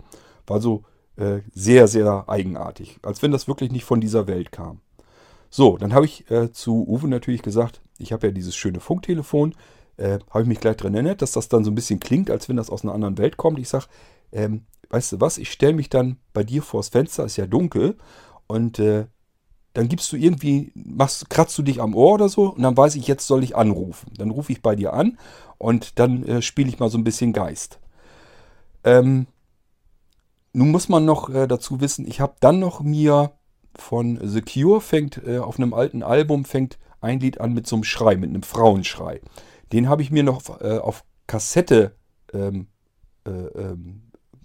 War 0.46 0.60
so 0.60 0.84
äh, 1.16 1.40
sehr, 1.52 1.88
sehr 1.88 2.28
eigenartig, 2.28 2.98
als 3.02 3.22
wenn 3.22 3.32
das 3.32 3.48
wirklich 3.48 3.70
nicht 3.72 3.84
von 3.84 4.00
dieser 4.00 4.26
Welt 4.26 4.52
kam. 4.52 4.80
So, 5.50 5.76
dann 5.76 5.92
habe 5.92 6.06
ich 6.06 6.30
äh, 6.30 6.52
zu 6.52 6.86
Uwe 6.88 7.08
natürlich 7.08 7.42
gesagt, 7.42 7.82
ich 7.98 8.12
habe 8.12 8.28
ja 8.28 8.32
dieses 8.32 8.54
schöne 8.54 8.80
Funktelefon, 8.80 9.54
äh, 9.96 10.20
habe 10.30 10.42
ich 10.42 10.48
mich 10.48 10.60
gleich 10.60 10.76
daran 10.76 10.94
erinnert, 10.94 11.22
dass 11.22 11.32
das 11.32 11.48
dann 11.48 11.64
so 11.64 11.70
ein 11.70 11.74
bisschen 11.74 12.00
klingt, 12.00 12.30
als 12.30 12.48
wenn 12.48 12.56
das 12.56 12.70
aus 12.70 12.84
einer 12.84 12.94
anderen 12.94 13.18
Welt 13.18 13.36
kommt. 13.36 13.58
Ich 13.58 13.68
sage, 13.68 13.86
ähm, 14.32 14.64
weißt 14.90 15.12
du 15.12 15.20
was, 15.20 15.38
ich 15.38 15.50
stelle 15.50 15.74
mich 15.74 15.90
dann 15.90 16.18
bei 16.32 16.44
dir 16.44 16.62
vors 16.62 16.88
Fenster, 16.88 17.24
ist 17.24 17.36
ja 17.36 17.46
dunkel, 17.46 17.96
und 18.46 18.78
äh, 18.78 19.06
dann 19.74 19.88
gibst 19.88 20.10
du 20.12 20.16
irgendwie, 20.16 20.72
machst, 20.74 21.30
kratzt 21.30 21.56
du 21.58 21.62
dich 21.62 21.80
am 21.80 21.94
Ohr 21.94 22.14
oder 22.14 22.28
so 22.28 22.52
und 22.52 22.62
dann 22.62 22.76
weiß 22.76 22.96
ich, 22.96 23.06
jetzt 23.06 23.26
soll 23.26 23.44
ich 23.44 23.56
anrufen. 23.56 24.12
Dann 24.16 24.30
rufe 24.30 24.52
ich 24.52 24.62
bei 24.62 24.74
dir 24.74 24.92
an 24.92 25.18
und 25.58 25.98
dann 25.98 26.24
äh, 26.24 26.42
spiele 26.42 26.68
ich 26.68 26.78
mal 26.80 26.90
so 26.90 26.98
ein 26.98 27.04
bisschen 27.04 27.32
Geist. 27.32 27.78
Ähm, 28.82 29.26
nun 30.52 30.70
muss 30.70 30.88
man 30.88 31.04
noch 31.04 31.28
äh, 31.28 31.46
dazu 31.46 31.80
wissen, 31.80 32.06
ich 32.08 32.20
habe 32.20 32.34
dann 32.40 32.58
noch 32.58 32.80
mir 32.80 33.32
von 33.76 34.18
The 34.22 34.42
Cure 34.42 34.80
fängt 34.80 35.20
äh, 35.26 35.38
auf 35.38 35.58
einem 35.58 35.74
alten 35.74 36.02
Album 36.02 36.44
fängt 36.44 36.78
ein 37.00 37.20
Lied 37.20 37.40
an 37.40 37.54
mit 37.54 37.66
so 37.66 37.76
einem 37.76 37.84
Schrei, 37.84 38.16
mit 38.16 38.30
einem 38.30 38.42
Frauenschrei. 38.42 39.20
Den 39.72 39.88
habe 39.88 40.02
ich 40.02 40.10
mir 40.10 40.22
noch 40.22 40.60
äh, 40.60 40.78
auf 40.78 41.04
Kassette 41.26 41.94
ähm, 42.32 42.66
äh, 43.26 43.30
ähm, 43.30 44.02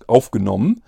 aufgenommen 0.08 0.82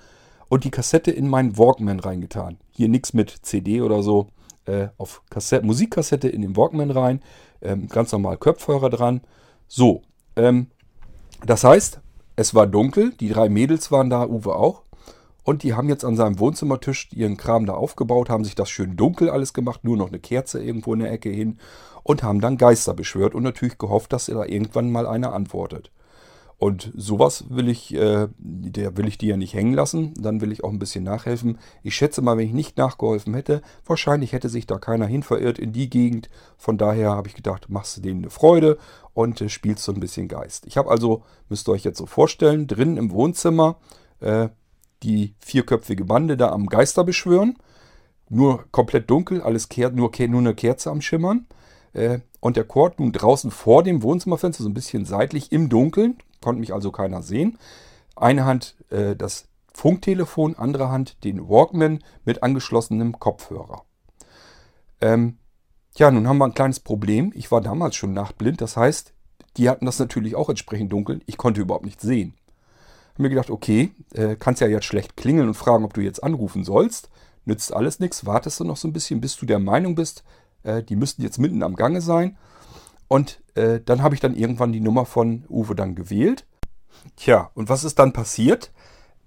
und 0.49 0.63
die 0.63 0.71
Kassette 0.71 1.11
in 1.11 1.27
meinen 1.27 1.57
Walkman 1.57 1.99
reingetan. 1.99 2.57
Hier 2.69 2.87
nichts 2.87 3.13
mit 3.13 3.29
CD 3.41 3.81
oder 3.81 4.03
so. 4.03 4.27
Äh, 4.65 4.89
auf 4.97 5.23
Kassette, 5.29 5.65
Musikkassette 5.65 6.29
in 6.29 6.41
den 6.41 6.55
Walkman 6.55 6.91
rein. 6.91 7.21
Ähm, 7.61 7.87
ganz 7.87 8.11
normal 8.11 8.37
Kopfhörer 8.37 8.89
dran. 8.89 9.21
So. 9.67 10.03
Ähm, 10.35 10.67
das 11.45 11.63
heißt, 11.63 11.99
es 12.35 12.53
war 12.53 12.67
dunkel. 12.67 13.11
Die 13.19 13.29
drei 13.29 13.49
Mädels 13.49 13.91
waren 13.91 14.09
da, 14.09 14.27
Uwe 14.27 14.55
auch. 14.55 14.83
Und 15.47 15.63
die 15.63 15.75
haben 15.75 15.87
jetzt 15.87 16.03
an 16.03 16.17
seinem 16.17 16.39
Wohnzimmertisch 16.39 17.07
ihren 17.13 17.37
Kram 17.37 17.65
da 17.65 17.73
aufgebaut, 17.73 18.29
haben 18.29 18.43
sich 18.43 18.55
das 18.55 18.69
schön 18.69 18.97
dunkel 18.97 19.29
alles 19.29 19.53
gemacht, 19.53 19.85
nur 19.85 19.95
noch 19.95 20.09
eine 20.09 20.19
Kerze 20.19 20.61
irgendwo 20.61 20.93
in 20.93 20.99
der 20.99 21.09
Ecke 21.09 21.29
hin 21.29 21.57
und 22.03 22.21
haben 22.21 22.41
dann 22.41 22.57
Geister 22.57 22.93
beschwört 22.93 23.33
und 23.33 23.43
natürlich 23.43 23.77
gehofft, 23.77 24.11
dass 24.11 24.25
da 24.25 24.43
irgendwann 24.43 24.91
mal 24.91 25.07
einer 25.07 25.31
antwortet. 25.31 25.89
Und 26.57 26.91
sowas 26.97 27.45
will 27.47 27.69
ich, 27.69 27.95
äh, 27.95 28.27
der 28.37 28.97
will 28.97 29.07
ich 29.07 29.17
die 29.17 29.27
ja 29.27 29.37
nicht 29.37 29.53
hängen 29.53 29.73
lassen. 29.73 30.13
Dann 30.19 30.41
will 30.41 30.51
ich 30.51 30.65
auch 30.65 30.69
ein 30.69 30.79
bisschen 30.79 31.05
nachhelfen. 31.05 31.59
Ich 31.81 31.95
schätze 31.95 32.21
mal, 32.21 32.35
wenn 32.35 32.47
ich 32.47 32.53
nicht 32.53 32.77
nachgeholfen 32.77 33.33
hätte, 33.33 33.61
wahrscheinlich 33.85 34.33
hätte 34.33 34.49
sich 34.49 34.67
da 34.67 34.79
keiner 34.79 35.05
hin 35.05 35.23
verirrt 35.23 35.59
in 35.59 35.71
die 35.71 35.89
Gegend. 35.89 36.29
Von 36.57 36.77
daher 36.77 37.11
habe 37.11 37.29
ich 37.29 37.35
gedacht, 37.35 37.69
machst 37.69 37.95
du 37.95 38.01
denen 38.01 38.23
eine 38.23 38.31
Freude 38.31 38.79
und 39.13 39.39
äh, 39.39 39.47
spielst 39.47 39.85
so 39.85 39.93
ein 39.93 40.01
bisschen 40.01 40.27
Geist. 40.27 40.67
Ich 40.67 40.75
habe 40.75 40.91
also, 40.91 41.23
müsst 41.47 41.69
ihr 41.69 41.71
euch 41.71 41.85
jetzt 41.85 41.99
so 41.99 42.05
vorstellen, 42.05 42.67
drin 42.67 42.97
im 42.97 43.11
Wohnzimmer 43.11 43.77
äh, 44.19 44.49
die 45.03 45.35
vierköpfige 45.39 46.05
Bande 46.05 46.37
da 46.37 46.51
am 46.51 46.67
Geister 46.67 47.03
beschwören. 47.03 47.57
Nur 48.29 48.65
komplett 48.71 49.09
dunkel, 49.09 49.41
alles 49.41 49.69
kehrt, 49.69 49.95
nur, 49.95 50.11
nur 50.27 50.39
eine 50.39 50.55
Kerze 50.55 50.91
am 50.91 51.01
Schimmern. 51.01 51.47
Äh, 51.93 52.19
und 52.39 52.57
der 52.57 52.65
Chord 52.65 52.99
nun 52.99 53.11
draußen 53.11 53.51
vor 53.51 53.83
dem 53.83 54.03
Wohnzimmerfenster, 54.03 54.63
so 54.63 54.69
ein 54.69 54.73
bisschen 54.73 55.05
seitlich 55.05 55.51
im 55.51 55.69
Dunkeln, 55.69 56.17
konnte 56.41 56.59
mich 56.59 56.73
also 56.73 56.91
keiner 56.91 57.21
sehen. 57.21 57.57
Eine 58.15 58.45
Hand 58.45 58.75
äh, 58.89 59.15
das 59.15 59.47
Funktelefon, 59.73 60.55
andere 60.55 60.89
Hand 60.89 61.23
den 61.23 61.49
Walkman 61.49 62.03
mit 62.25 62.43
angeschlossenem 62.43 63.19
Kopfhörer. 63.19 63.83
Ähm, 65.01 65.37
ja, 65.95 66.11
nun 66.11 66.27
haben 66.27 66.37
wir 66.39 66.45
ein 66.45 66.53
kleines 66.53 66.79
Problem. 66.79 67.31
Ich 67.35 67.51
war 67.51 67.61
damals 67.61 67.95
schon 67.95 68.13
nachtblind, 68.13 68.61
das 68.61 68.75
heißt, 68.75 69.13
die 69.57 69.69
hatten 69.69 69.85
das 69.85 69.99
natürlich 69.99 70.35
auch 70.35 70.49
entsprechend 70.49 70.91
dunkel. 70.91 71.21
Ich 71.25 71.37
konnte 71.37 71.61
überhaupt 71.61 71.85
nichts 71.85 72.03
sehen. 72.03 72.35
Hab 73.17 73.21
mir 73.21 73.29
gedacht, 73.29 73.49
okay, 73.49 73.89
äh, 74.13 74.35
kannst 74.35 74.61
ja 74.61 74.67
jetzt 74.67 74.85
schlecht 74.85 75.17
klingeln 75.17 75.47
und 75.47 75.55
fragen, 75.55 75.83
ob 75.83 75.95
du 75.95 76.01
jetzt 76.01 76.23
anrufen 76.23 76.63
sollst. 76.63 77.09
Nützt 77.45 77.73
alles 77.73 77.99
nichts, 77.99 78.27
wartest 78.27 78.59
du 78.59 78.63
noch 78.63 78.77
so 78.77 78.87
ein 78.87 78.93
bisschen, 78.93 79.21
bis 79.21 79.35
du 79.37 79.47
der 79.47 79.57
Meinung 79.57 79.95
bist, 79.95 80.23
äh, 80.61 80.83
die 80.83 80.95
müssten 80.95 81.23
jetzt 81.23 81.39
mitten 81.39 81.63
am 81.63 81.75
Gange 81.75 82.01
sein. 82.01 82.37
Und 83.07 83.41
äh, 83.55 83.79
dann 83.83 84.03
habe 84.03 84.13
ich 84.13 84.21
dann 84.21 84.35
irgendwann 84.35 84.71
die 84.71 84.81
Nummer 84.81 85.05
von 85.05 85.45
Uwe 85.49 85.73
dann 85.73 85.95
gewählt. 85.95 86.45
Tja, 87.15 87.49
und 87.55 87.69
was 87.69 87.83
ist 87.83 87.97
dann 87.97 88.13
passiert? 88.13 88.71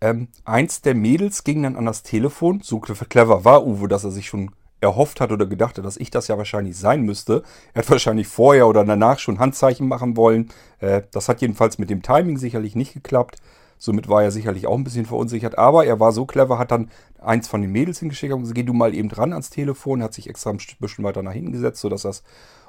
Ähm, 0.00 0.28
eins 0.44 0.82
der 0.82 0.94
Mädels 0.94 1.42
ging 1.42 1.64
dann 1.64 1.74
an 1.74 1.86
das 1.86 2.04
Telefon. 2.04 2.60
So 2.62 2.78
clever 2.78 3.44
war 3.44 3.66
Uwe, 3.66 3.88
dass 3.88 4.04
er 4.04 4.12
sich 4.12 4.28
schon 4.28 4.52
erhofft 4.80 5.20
hat 5.20 5.32
oder 5.32 5.46
gedacht 5.46 5.78
hat, 5.78 5.84
dass 5.84 5.96
ich 5.96 6.12
das 6.12 6.28
ja 6.28 6.38
wahrscheinlich 6.38 6.76
sein 6.76 7.02
müsste. 7.02 7.42
Er 7.74 7.82
hat 7.82 7.90
wahrscheinlich 7.90 8.28
vorher 8.28 8.68
oder 8.68 8.84
danach 8.84 9.18
schon 9.18 9.40
Handzeichen 9.40 9.88
machen 9.88 10.16
wollen. 10.16 10.50
Äh, 10.78 11.02
das 11.10 11.28
hat 11.28 11.40
jedenfalls 11.40 11.78
mit 11.78 11.90
dem 11.90 12.02
Timing 12.02 12.38
sicherlich 12.38 12.76
nicht 12.76 12.92
geklappt. 12.92 13.38
Somit 13.82 14.08
war 14.08 14.22
er 14.22 14.30
sicherlich 14.30 14.66
auch 14.66 14.76
ein 14.76 14.84
bisschen 14.84 15.06
verunsichert. 15.06 15.56
Aber 15.56 15.86
er 15.86 15.98
war 15.98 16.12
so 16.12 16.26
clever, 16.26 16.58
hat 16.58 16.70
dann 16.70 16.90
eins 17.18 17.48
von 17.48 17.62
den 17.62 17.72
Mädels 17.72 17.98
hingeschickt 17.98 18.32
und 18.32 18.40
gesagt, 18.40 18.54
geh 18.54 18.62
du 18.62 18.74
mal 18.74 18.94
eben 18.94 19.08
dran 19.08 19.32
ans 19.32 19.48
Telefon. 19.48 20.02
Hat 20.02 20.12
sich 20.12 20.28
extra 20.28 20.50
ein 20.50 20.58
bisschen 20.78 21.02
weiter 21.02 21.22
nach 21.22 21.32
hinten 21.32 21.52
gesetzt, 21.52 21.80
sodass 21.80 22.02
das 22.02 22.22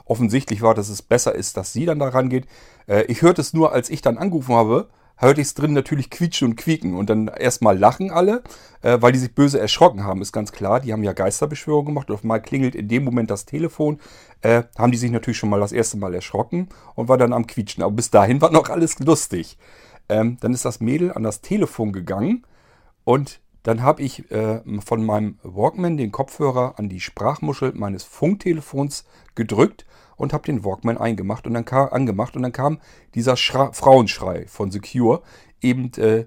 offensichtlich 0.05 0.61
war, 0.61 0.73
dass 0.73 0.87
es 0.87 1.01
besser 1.01 1.35
ist, 1.35 1.57
dass 1.57 1.73
sie 1.73 1.85
dann 1.85 1.99
da 1.99 2.07
rangeht. 2.07 2.47
Äh, 2.87 3.03
ich 3.03 3.21
hörte 3.23 3.41
es 3.41 3.53
nur, 3.53 3.73
als 3.73 3.89
ich 3.89 4.01
dann 4.01 4.17
angerufen 4.17 4.55
habe, 4.55 4.87
hörte 5.17 5.41
ich 5.41 5.47
es 5.47 5.53
drin 5.53 5.73
natürlich 5.73 6.09
quietschen 6.09 6.49
und 6.49 6.55
quieken 6.55 6.95
und 6.95 7.09
dann 7.09 7.27
erstmal 7.27 7.77
lachen 7.77 8.09
alle, 8.09 8.41
äh, 8.81 8.97
weil 9.01 9.11
die 9.11 9.19
sich 9.19 9.35
böse 9.35 9.59
erschrocken 9.59 10.05
haben, 10.05 10.21
ist 10.21 10.31
ganz 10.31 10.53
klar. 10.53 10.79
Die 10.79 10.93
haben 10.93 11.03
ja 11.03 11.11
Geisterbeschwörung 11.11 11.87
gemacht 11.87 12.09
und 12.09 12.15
auf 12.15 12.23
einmal 12.23 12.41
klingelt 12.41 12.73
in 12.73 12.87
dem 12.87 13.03
Moment 13.03 13.29
das 13.29 13.45
Telefon. 13.45 13.99
Äh, 14.41 14.63
haben 14.77 14.93
die 14.93 14.97
sich 14.97 15.11
natürlich 15.11 15.37
schon 15.37 15.49
mal 15.49 15.59
das 15.59 15.73
erste 15.73 15.97
Mal 15.97 16.15
erschrocken 16.15 16.69
und 16.95 17.09
war 17.09 17.17
dann 17.17 17.33
am 17.33 17.47
Quietschen. 17.47 17.83
Aber 17.83 17.91
bis 17.91 18.11
dahin 18.11 18.41
war 18.41 18.51
noch 18.51 18.69
alles 18.69 18.97
lustig. 18.99 19.57
Ähm, 20.09 20.37
dann 20.39 20.53
ist 20.53 20.65
das 20.65 20.79
Mädel 20.79 21.11
an 21.11 21.23
das 21.23 21.41
Telefon 21.41 21.93
gegangen 21.93 22.45
und 23.03 23.41
dann 23.63 23.83
habe 23.83 24.01
ich 24.01 24.31
äh, 24.31 24.61
von 24.83 25.05
meinem 25.05 25.37
Walkman 25.43 25.97
den 25.97 26.11
Kopfhörer 26.11 26.79
an 26.79 26.89
die 26.89 26.99
Sprachmuschel 26.99 27.73
meines 27.75 28.03
Funktelefons 28.03 29.05
gedrückt 29.35 29.85
und 30.15 30.33
habe 30.33 30.45
den 30.45 30.65
Walkman 30.65 30.97
eingemacht 30.97 31.45
und 31.45 31.53
dann 31.53 31.65
kam, 31.65 31.89
angemacht 31.89 32.35
und 32.35 32.41
dann 32.41 32.51
kam 32.51 32.79
dieser 33.13 33.37
Schra 33.37 33.71
Frauenschrei 33.71 34.47
von 34.47 34.71
Secure 34.71 35.21
eben 35.61 35.91
äh, 35.93 36.25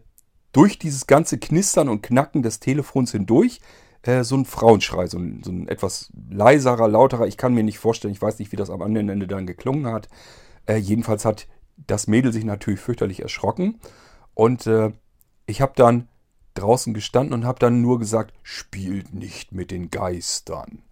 durch 0.53 0.79
dieses 0.79 1.07
ganze 1.07 1.39
Knistern 1.39 1.89
und 1.89 2.03
Knacken 2.03 2.43
des 2.43 2.61
Telefons 2.61 3.11
hindurch 3.13 3.61
äh, 4.03 4.23
so 4.23 4.37
ein 4.37 4.45
Frauenschrei, 4.45 5.07
so 5.07 5.19
ein, 5.19 5.43
so 5.45 5.51
ein, 5.51 5.69
etwas 5.69 6.13
leiserer, 6.31 6.89
lauterer. 6.89 7.27
Ich 7.27 7.37
kann 7.37 7.55
mir 7.55 7.65
nicht 7.65 7.79
vorstellen, 7.79 8.15
ich 8.15 8.23
weiß 8.23 8.39
nicht, 8.39 8.53
wie 8.53 8.57
das 8.57 8.71
am 8.71 8.83
anderen 8.83 9.09
Ende 9.09 9.27
dann 9.27 9.47
geklungen 9.47 9.87
hat. 9.87 10.09
Äh, 10.67 10.77
jedenfalls 10.77 11.25
hat 11.25 11.49
das 11.77 12.07
Mädel 12.07 12.33
sich 12.33 12.45
natürlich 12.45 12.81
fürchterlich 12.81 13.23
erschrocken 13.23 13.81
und 14.35 14.67
äh, 14.67 14.93
ich 15.47 15.61
habe 15.61 15.73
dann 15.77 16.09
draußen 16.55 16.95
gestanden 16.95 17.35
und 17.35 17.45
habe 17.45 17.59
dann 17.59 17.83
nur 17.83 17.99
gesagt, 17.99 18.33
spielt 18.43 19.13
nicht 19.13 19.53
mit 19.53 19.71
den 19.71 19.91
Geistern. 19.91 20.83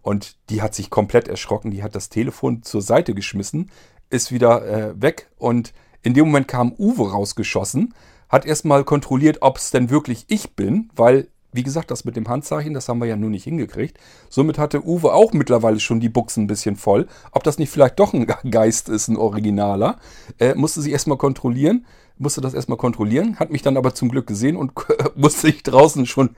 Und 0.00 0.36
die 0.48 0.62
hat 0.62 0.74
sich 0.74 0.90
komplett 0.90 1.28
erschrocken, 1.28 1.70
die 1.70 1.82
hat 1.82 1.94
das 1.94 2.08
Telefon 2.08 2.62
zur 2.62 2.82
Seite 2.82 3.14
geschmissen, 3.14 3.70
ist 4.10 4.32
wieder 4.32 4.66
äh, 4.66 5.02
weg 5.02 5.30
und 5.36 5.74
in 6.02 6.14
dem 6.14 6.26
Moment 6.26 6.48
kam 6.48 6.72
Uwe 6.78 7.10
rausgeschossen, 7.10 7.94
hat 8.28 8.46
erstmal 8.46 8.84
kontrolliert, 8.84 9.38
ob 9.40 9.58
es 9.58 9.70
denn 9.70 9.90
wirklich 9.90 10.24
ich 10.28 10.54
bin, 10.54 10.90
weil, 10.94 11.28
wie 11.52 11.62
gesagt, 11.62 11.90
das 11.90 12.04
mit 12.04 12.16
dem 12.16 12.28
Handzeichen, 12.28 12.74
das 12.74 12.88
haben 12.88 13.00
wir 13.00 13.06
ja 13.06 13.16
nur 13.16 13.30
nicht 13.30 13.44
hingekriegt. 13.44 13.98
Somit 14.28 14.58
hatte 14.58 14.86
Uwe 14.86 15.14
auch 15.14 15.32
mittlerweile 15.32 15.80
schon 15.80 16.00
die 16.00 16.08
Buchsen 16.08 16.44
ein 16.44 16.46
bisschen 16.46 16.76
voll. 16.76 17.06
Ob 17.32 17.42
das 17.42 17.58
nicht 17.58 17.70
vielleicht 17.70 17.98
doch 17.98 18.12
ein 18.12 18.26
Geist 18.50 18.88
ist, 18.88 19.08
ein 19.08 19.16
Originaler, 19.16 19.98
äh, 20.38 20.54
musste 20.54 20.82
sie 20.82 20.92
erstmal 20.92 21.18
kontrollieren, 21.18 21.86
musste 22.18 22.40
das 22.40 22.54
erstmal 22.54 22.78
kontrollieren, 22.78 23.38
hat 23.38 23.50
mich 23.50 23.62
dann 23.62 23.76
aber 23.76 23.94
zum 23.94 24.10
Glück 24.10 24.26
gesehen 24.26 24.56
und 24.56 24.72
musste 25.16 25.42
sich 25.48 25.62
draußen 25.62 26.04
schon 26.06 26.36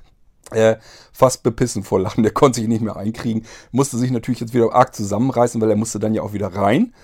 äh, 0.52 0.76
fast 1.12 1.42
bepissen 1.42 1.82
vor 1.82 2.00
Lachen. 2.00 2.22
Der 2.22 2.32
konnte 2.32 2.60
sich 2.60 2.68
nicht 2.68 2.82
mehr 2.82 2.96
einkriegen. 2.96 3.44
Musste 3.72 3.98
sich 3.98 4.10
natürlich 4.10 4.40
jetzt 4.40 4.54
wieder 4.54 4.72
arg 4.74 4.94
zusammenreißen, 4.94 5.60
weil 5.60 5.70
er 5.70 5.76
musste 5.76 5.98
dann 5.98 6.14
ja 6.14 6.22
auch 6.22 6.32
wieder 6.32 6.54
rein. 6.54 6.94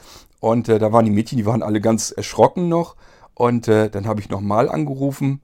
Und 0.41 0.69
äh, 0.69 0.79
da 0.79 0.93
waren 0.93 1.05
die 1.05 1.11
Mädchen, 1.11 1.39
die 1.39 1.47
waren 1.47 1.63
alle 1.63 1.81
ganz 1.81 2.11
erschrocken 2.11 2.69
noch. 2.69 2.97
Und 3.35 3.69
äh, 3.69 3.91
dann 3.91 4.07
habe 4.07 4.21
ich 4.21 4.31
nochmal 4.31 4.69
angerufen. 4.69 5.41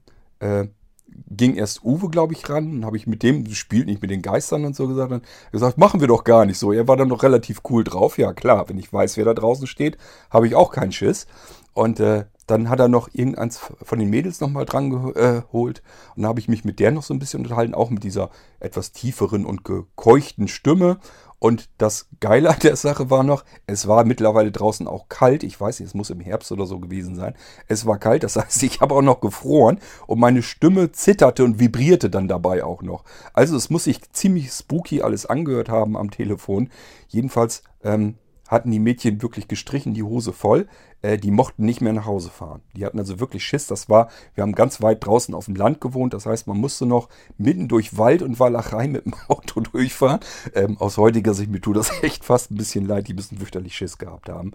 Äh, 1.13 1.35
ging 1.35 1.55
erst 1.55 1.83
Uwe, 1.83 2.09
glaube 2.09 2.33
ich, 2.33 2.49
ran. 2.49 2.71
Dann 2.71 2.85
habe 2.85 2.97
ich 2.97 3.07
mit 3.07 3.23
dem, 3.23 3.45
spielt 3.51 3.87
nicht 3.87 4.01
mit 4.01 4.11
den 4.11 4.21
Geistern 4.21 4.65
und 4.65 4.75
so 4.75 4.87
gesagt. 4.87 5.11
Dann 5.11 5.21
gesagt, 5.51 5.77
machen 5.77 5.99
wir 5.99 6.07
doch 6.07 6.23
gar 6.23 6.45
nicht 6.45 6.57
so. 6.57 6.71
Er 6.71 6.87
war 6.87 6.97
dann 6.97 7.07
noch 7.07 7.23
relativ 7.23 7.61
cool 7.69 7.83
drauf. 7.83 8.17
Ja, 8.17 8.33
klar, 8.33 8.69
wenn 8.69 8.77
ich 8.77 8.91
weiß, 8.91 9.17
wer 9.17 9.25
da 9.25 9.33
draußen 9.33 9.67
steht, 9.67 9.97
habe 10.29 10.47
ich 10.47 10.55
auch 10.55 10.71
keinen 10.71 10.91
Schiss. 10.91 11.27
Und 11.73 11.99
äh, 11.99 12.25
dann 12.47 12.69
hat 12.69 12.79
er 12.79 12.87
noch 12.87 13.09
irgendeins 13.13 13.59
von 13.81 13.99
den 13.99 14.09
Mädels 14.09 14.41
nochmal 14.41 14.65
dran 14.65 14.89
geholt. 14.89 15.81
Und 16.15 16.21
dann 16.21 16.29
habe 16.29 16.39
ich 16.39 16.49
mich 16.49 16.65
mit 16.65 16.79
der 16.79 16.91
noch 16.91 17.03
so 17.03 17.13
ein 17.13 17.19
bisschen 17.19 17.41
unterhalten, 17.41 17.73
auch 17.73 17.89
mit 17.89 18.03
dieser 18.03 18.29
etwas 18.59 18.91
tieferen 18.91 19.45
und 19.45 19.63
gekeuchten 19.63 20.47
Stimme. 20.47 20.97
Und 21.43 21.67
das 21.77 22.07
Geile 22.21 22.51
an 22.51 22.59
der 22.59 22.77
Sache 22.77 23.09
war 23.09 23.21
noch, 23.21 23.43
es 23.67 23.85
war 23.85 24.05
mittlerweile 24.05 24.49
draußen 24.49 24.87
auch 24.87 25.09
kalt. 25.09 25.43
Ich 25.43 25.59
weiß 25.59 25.81
nicht, 25.81 25.89
es 25.89 25.93
muss 25.93 26.09
im 26.09 26.21
Herbst 26.21 26.53
oder 26.53 26.65
so 26.65 26.79
gewesen 26.79 27.15
sein. 27.15 27.35
Es 27.67 27.85
war 27.85 27.99
kalt, 27.99 28.23
das 28.23 28.35
heißt, 28.37 28.63
ich 28.63 28.79
habe 28.79 28.95
auch 28.95 29.01
noch 29.01 29.19
gefroren 29.19 29.79
und 30.07 30.21
meine 30.21 30.41
Stimme 30.41 30.93
zitterte 30.93 31.43
und 31.43 31.59
vibrierte 31.59 32.09
dann 32.09 32.29
dabei 32.29 32.63
auch 32.63 32.81
noch. 32.81 33.03
Also 33.33 33.57
es 33.57 33.69
muss 33.69 33.83
sich 33.83 34.09
ziemlich 34.13 34.51
spooky 34.51 35.01
alles 35.01 35.25
angehört 35.25 35.67
haben 35.67 35.97
am 35.97 36.11
Telefon. 36.11 36.69
Jedenfalls 37.09 37.63
ähm, 37.83 38.15
hatten 38.47 38.71
die 38.71 38.79
Mädchen 38.79 39.21
wirklich 39.21 39.47
gestrichen, 39.47 39.93
die 39.93 40.03
Hose 40.03 40.33
voll. 40.33 40.67
Äh, 41.01 41.17
die 41.17 41.31
mochten 41.31 41.65
nicht 41.65 41.81
mehr 41.81 41.93
nach 41.93 42.05
Hause 42.05 42.29
fahren. 42.29 42.61
Die 42.75 42.85
hatten 42.85 42.99
also 42.99 43.19
wirklich 43.19 43.43
Schiss. 43.43 43.67
Das 43.67 43.89
war, 43.89 44.09
wir 44.35 44.41
haben 44.41 44.53
ganz 44.53 44.81
weit 44.81 45.05
draußen 45.05 45.33
auf 45.33 45.45
dem 45.45 45.55
Land 45.55 45.81
gewohnt. 45.81 46.13
Das 46.13 46.25
heißt, 46.25 46.47
man 46.47 46.57
musste 46.57 46.85
noch 46.85 47.09
mitten 47.37 47.67
durch 47.67 47.97
Wald 47.97 48.21
und 48.21 48.39
Walachei 48.39 48.87
mit 48.87 49.05
dem 49.05 49.13
Auto 49.27 49.61
durchfahren. 49.61 50.19
Ähm, 50.55 50.77
aus 50.77 50.97
heutiger 50.97 51.33
Sicht, 51.33 51.51
mir 51.51 51.61
tut 51.61 51.77
das 51.77 51.91
echt 52.03 52.25
fast 52.25 52.51
ein 52.51 52.57
bisschen 52.57 52.85
leid. 52.85 53.07
Die 53.07 53.13
müssen 53.13 53.37
fürchterlich 53.37 53.75
Schiss 53.75 53.97
gehabt 53.97 54.29
haben. 54.29 54.51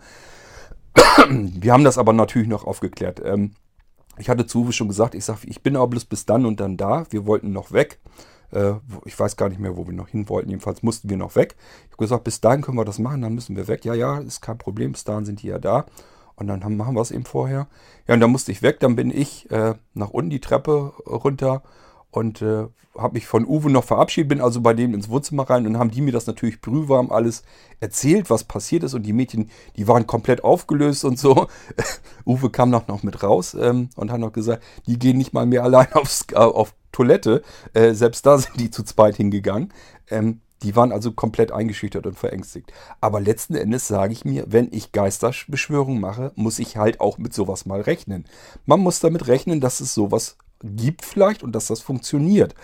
wir 1.28 1.72
haben 1.72 1.84
das 1.84 1.98
aber 1.98 2.12
natürlich 2.12 2.48
noch 2.48 2.64
aufgeklärt. 2.64 3.22
Ähm, 3.24 3.52
ich 4.18 4.28
hatte 4.28 4.46
zu 4.46 4.62
Uwe 4.62 4.72
schon 4.72 4.88
gesagt, 4.88 5.14
ich 5.14 5.24
sage, 5.24 5.40
ich 5.44 5.62
bin 5.62 5.76
aber 5.76 5.88
bloß 5.88 6.04
bis 6.06 6.26
dann 6.26 6.44
und 6.44 6.60
dann 6.60 6.76
da. 6.76 7.06
Wir 7.10 7.26
wollten 7.26 7.52
noch 7.52 7.72
weg. 7.72 8.00
Äh, 8.52 8.74
ich 9.04 9.18
weiß 9.18 9.36
gar 9.36 9.48
nicht 9.48 9.60
mehr, 9.60 9.76
wo 9.76 9.86
wir 9.86 9.94
noch 9.94 10.08
hin 10.08 10.28
wollten. 10.28 10.50
Jedenfalls 10.50 10.82
mussten 10.82 11.08
wir 11.08 11.16
noch 11.16 11.36
weg. 11.36 11.56
Ich 11.86 11.92
habe 11.92 12.04
gesagt, 12.04 12.24
bis 12.24 12.40
dahin 12.40 12.62
können 12.62 12.78
wir 12.78 12.84
das 12.84 12.98
machen, 12.98 13.22
dann 13.22 13.34
müssen 13.34 13.56
wir 13.56 13.68
weg. 13.68 13.84
Ja, 13.84 13.94
ja, 13.94 14.18
ist 14.18 14.40
kein 14.40 14.58
Problem, 14.58 14.92
bis 14.92 15.04
dahin 15.04 15.24
sind 15.24 15.42
die 15.42 15.48
ja 15.48 15.58
da. 15.58 15.86
Und 16.36 16.46
dann 16.46 16.64
haben, 16.64 16.76
machen 16.76 16.94
wir 16.94 17.02
es 17.02 17.10
eben 17.10 17.24
vorher. 17.24 17.66
Ja, 18.06 18.14
und 18.14 18.20
dann 18.20 18.30
musste 18.30 18.52
ich 18.52 18.62
weg. 18.62 18.80
Dann 18.80 18.96
bin 18.96 19.10
ich 19.10 19.50
äh, 19.50 19.74
nach 19.94 20.10
unten 20.10 20.30
die 20.30 20.40
Treppe 20.40 20.92
runter 21.06 21.62
und 22.10 22.42
äh, 22.42 22.68
habe 22.96 23.14
mich 23.14 23.26
von 23.26 23.46
Uwe 23.46 23.70
noch 23.70 23.84
verabschiedet, 23.84 24.28
bin 24.28 24.40
also 24.40 24.60
bei 24.60 24.74
dem 24.74 24.92
ins 24.92 25.08
Wohnzimmer 25.08 25.48
rein 25.48 25.66
und 25.66 25.78
haben 25.78 25.90
die 25.90 26.00
mir 26.00 26.12
das 26.12 26.26
natürlich 26.26 26.60
brühwarm 26.60 27.12
alles 27.12 27.42
erzählt, 27.80 28.28
was 28.28 28.44
passiert 28.44 28.82
ist 28.82 28.94
und 28.94 29.04
die 29.04 29.12
Mädchen, 29.12 29.50
die 29.76 29.86
waren 29.86 30.06
komplett 30.06 30.42
aufgelöst 30.42 31.04
und 31.04 31.18
so. 31.18 31.46
Uwe 32.26 32.50
kam 32.50 32.70
noch, 32.70 32.88
noch 32.88 33.02
mit 33.02 33.22
raus 33.22 33.54
ähm, 33.58 33.90
und 33.96 34.10
hat 34.10 34.20
noch 34.20 34.32
gesagt, 34.32 34.62
die 34.86 34.98
gehen 34.98 35.18
nicht 35.18 35.32
mal 35.32 35.46
mehr 35.46 35.62
allein 35.64 35.92
aufs, 35.92 36.26
äh, 36.32 36.36
auf 36.36 36.74
Toilette. 36.92 37.42
Äh, 37.74 37.94
selbst 37.94 38.26
da 38.26 38.38
sind 38.38 38.58
die 38.60 38.70
zu 38.70 38.82
zweit 38.82 39.16
hingegangen. 39.16 39.72
Ähm, 40.10 40.40
die 40.62 40.74
waren 40.74 40.90
also 40.90 41.12
komplett 41.12 41.52
eingeschüchtert 41.52 42.06
und 42.06 42.18
verängstigt. 42.18 42.72
Aber 43.00 43.20
letzten 43.20 43.54
Endes 43.54 43.86
sage 43.86 44.12
ich 44.12 44.24
mir, 44.24 44.44
wenn 44.48 44.72
ich 44.72 44.92
Geisterbeschwörungen 44.92 46.00
mache, 46.00 46.32
muss 46.34 46.58
ich 46.58 46.76
halt 46.76 47.00
auch 47.00 47.18
mit 47.18 47.32
sowas 47.32 47.64
mal 47.64 47.80
rechnen. 47.80 48.24
Man 48.66 48.80
muss 48.80 48.98
damit 48.98 49.28
rechnen, 49.28 49.60
dass 49.60 49.80
es 49.80 49.94
sowas 49.94 50.36
gibt 50.62 51.04
vielleicht 51.04 51.44
und 51.44 51.52
dass 51.52 51.68
das 51.68 51.80
funktioniert. 51.80 52.54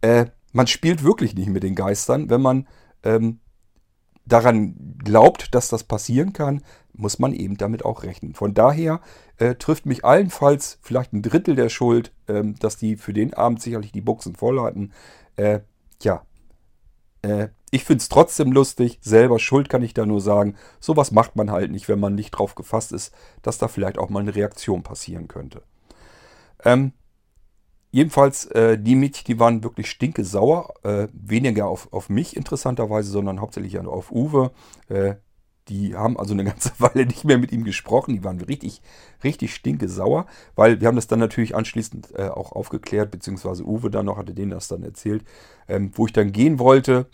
Äh, 0.00 0.26
man 0.52 0.66
spielt 0.66 1.04
wirklich 1.04 1.34
nicht 1.34 1.48
mit 1.48 1.62
den 1.62 1.76
Geistern. 1.76 2.28
Wenn 2.28 2.42
man 2.42 2.66
ähm, 3.04 3.38
daran 4.26 4.98
glaubt, 5.04 5.54
dass 5.54 5.68
das 5.68 5.84
passieren 5.84 6.32
kann, 6.32 6.62
muss 6.92 7.18
man 7.18 7.32
eben 7.32 7.56
damit 7.56 7.84
auch 7.84 8.02
rechnen. 8.02 8.34
Von 8.34 8.54
daher 8.54 9.00
äh, 9.38 9.54
trifft 9.56 9.86
mich 9.86 10.04
allenfalls 10.04 10.78
vielleicht 10.80 11.12
ein 11.12 11.22
Drittel 11.22 11.56
der 11.56 11.68
Schuld, 11.68 12.12
ähm, 12.28 12.54
dass 12.58 12.76
die 12.76 12.96
für 12.96 13.12
den 13.12 13.34
Abend 13.34 13.60
sicherlich 13.60 13.92
die 13.92 14.00
Buchsen 14.00 14.34
voll 14.34 14.60
hatten. 14.60 14.92
Äh, 15.36 15.60
ja, 16.02 16.22
äh, 17.22 17.48
ich 17.70 17.84
finde 17.84 18.02
es 18.02 18.08
trotzdem 18.08 18.52
lustig. 18.52 18.98
Selber 19.02 19.40
schuld 19.40 19.68
kann 19.68 19.82
ich 19.82 19.94
da 19.94 20.06
nur 20.06 20.20
sagen. 20.20 20.54
Sowas 20.78 21.10
macht 21.10 21.34
man 21.34 21.50
halt 21.50 21.72
nicht, 21.72 21.88
wenn 21.88 21.98
man 21.98 22.14
nicht 22.14 22.30
drauf 22.30 22.54
gefasst 22.54 22.92
ist, 22.92 23.12
dass 23.42 23.58
da 23.58 23.66
vielleicht 23.66 23.98
auch 23.98 24.10
mal 24.10 24.20
eine 24.20 24.36
Reaktion 24.36 24.84
passieren 24.84 25.26
könnte. 25.26 25.62
Ähm, 26.64 26.92
jedenfalls, 27.94 28.46
äh, 28.46 28.76
die 28.76 28.96
Mädchen, 28.96 29.24
die 29.26 29.38
waren 29.38 29.62
wirklich 29.62 29.88
stinke 29.88 30.24
sauer. 30.24 30.74
Äh, 30.82 31.06
weniger 31.12 31.66
auf, 31.68 31.92
auf 31.92 32.10
mich 32.10 32.36
interessanterweise, 32.36 33.08
sondern 33.08 33.40
hauptsächlich 33.40 33.78
auf 33.78 34.10
Uwe. 34.10 34.50
Äh, 34.88 35.14
die 35.68 35.94
haben 35.94 36.18
also 36.18 36.34
eine 36.34 36.42
ganze 36.52 36.72
Weile 36.78 37.06
nicht 37.06 37.24
mehr 37.24 37.38
mit 37.38 37.52
ihm 37.52 37.62
gesprochen. 37.62 38.14
Die 38.14 38.24
waren 38.24 38.40
richtig, 38.40 38.82
richtig 39.22 39.54
stinke 39.54 39.88
sauer, 39.88 40.26
weil 40.56 40.80
wir 40.80 40.88
haben 40.88 40.96
das 40.96 41.06
dann 41.06 41.20
natürlich 41.20 41.54
anschließend 41.54 42.18
äh, 42.18 42.28
auch 42.28 42.50
aufgeklärt, 42.50 43.12
beziehungsweise 43.12 43.64
Uwe 43.64 43.90
dann 43.90 44.06
noch 44.06 44.18
hatte 44.18 44.34
denen 44.34 44.50
das 44.50 44.66
dann 44.66 44.82
erzählt, 44.82 45.24
ähm, 45.68 45.92
wo 45.94 46.06
ich 46.06 46.12
dann 46.12 46.32
gehen 46.32 46.58
wollte. 46.58 47.06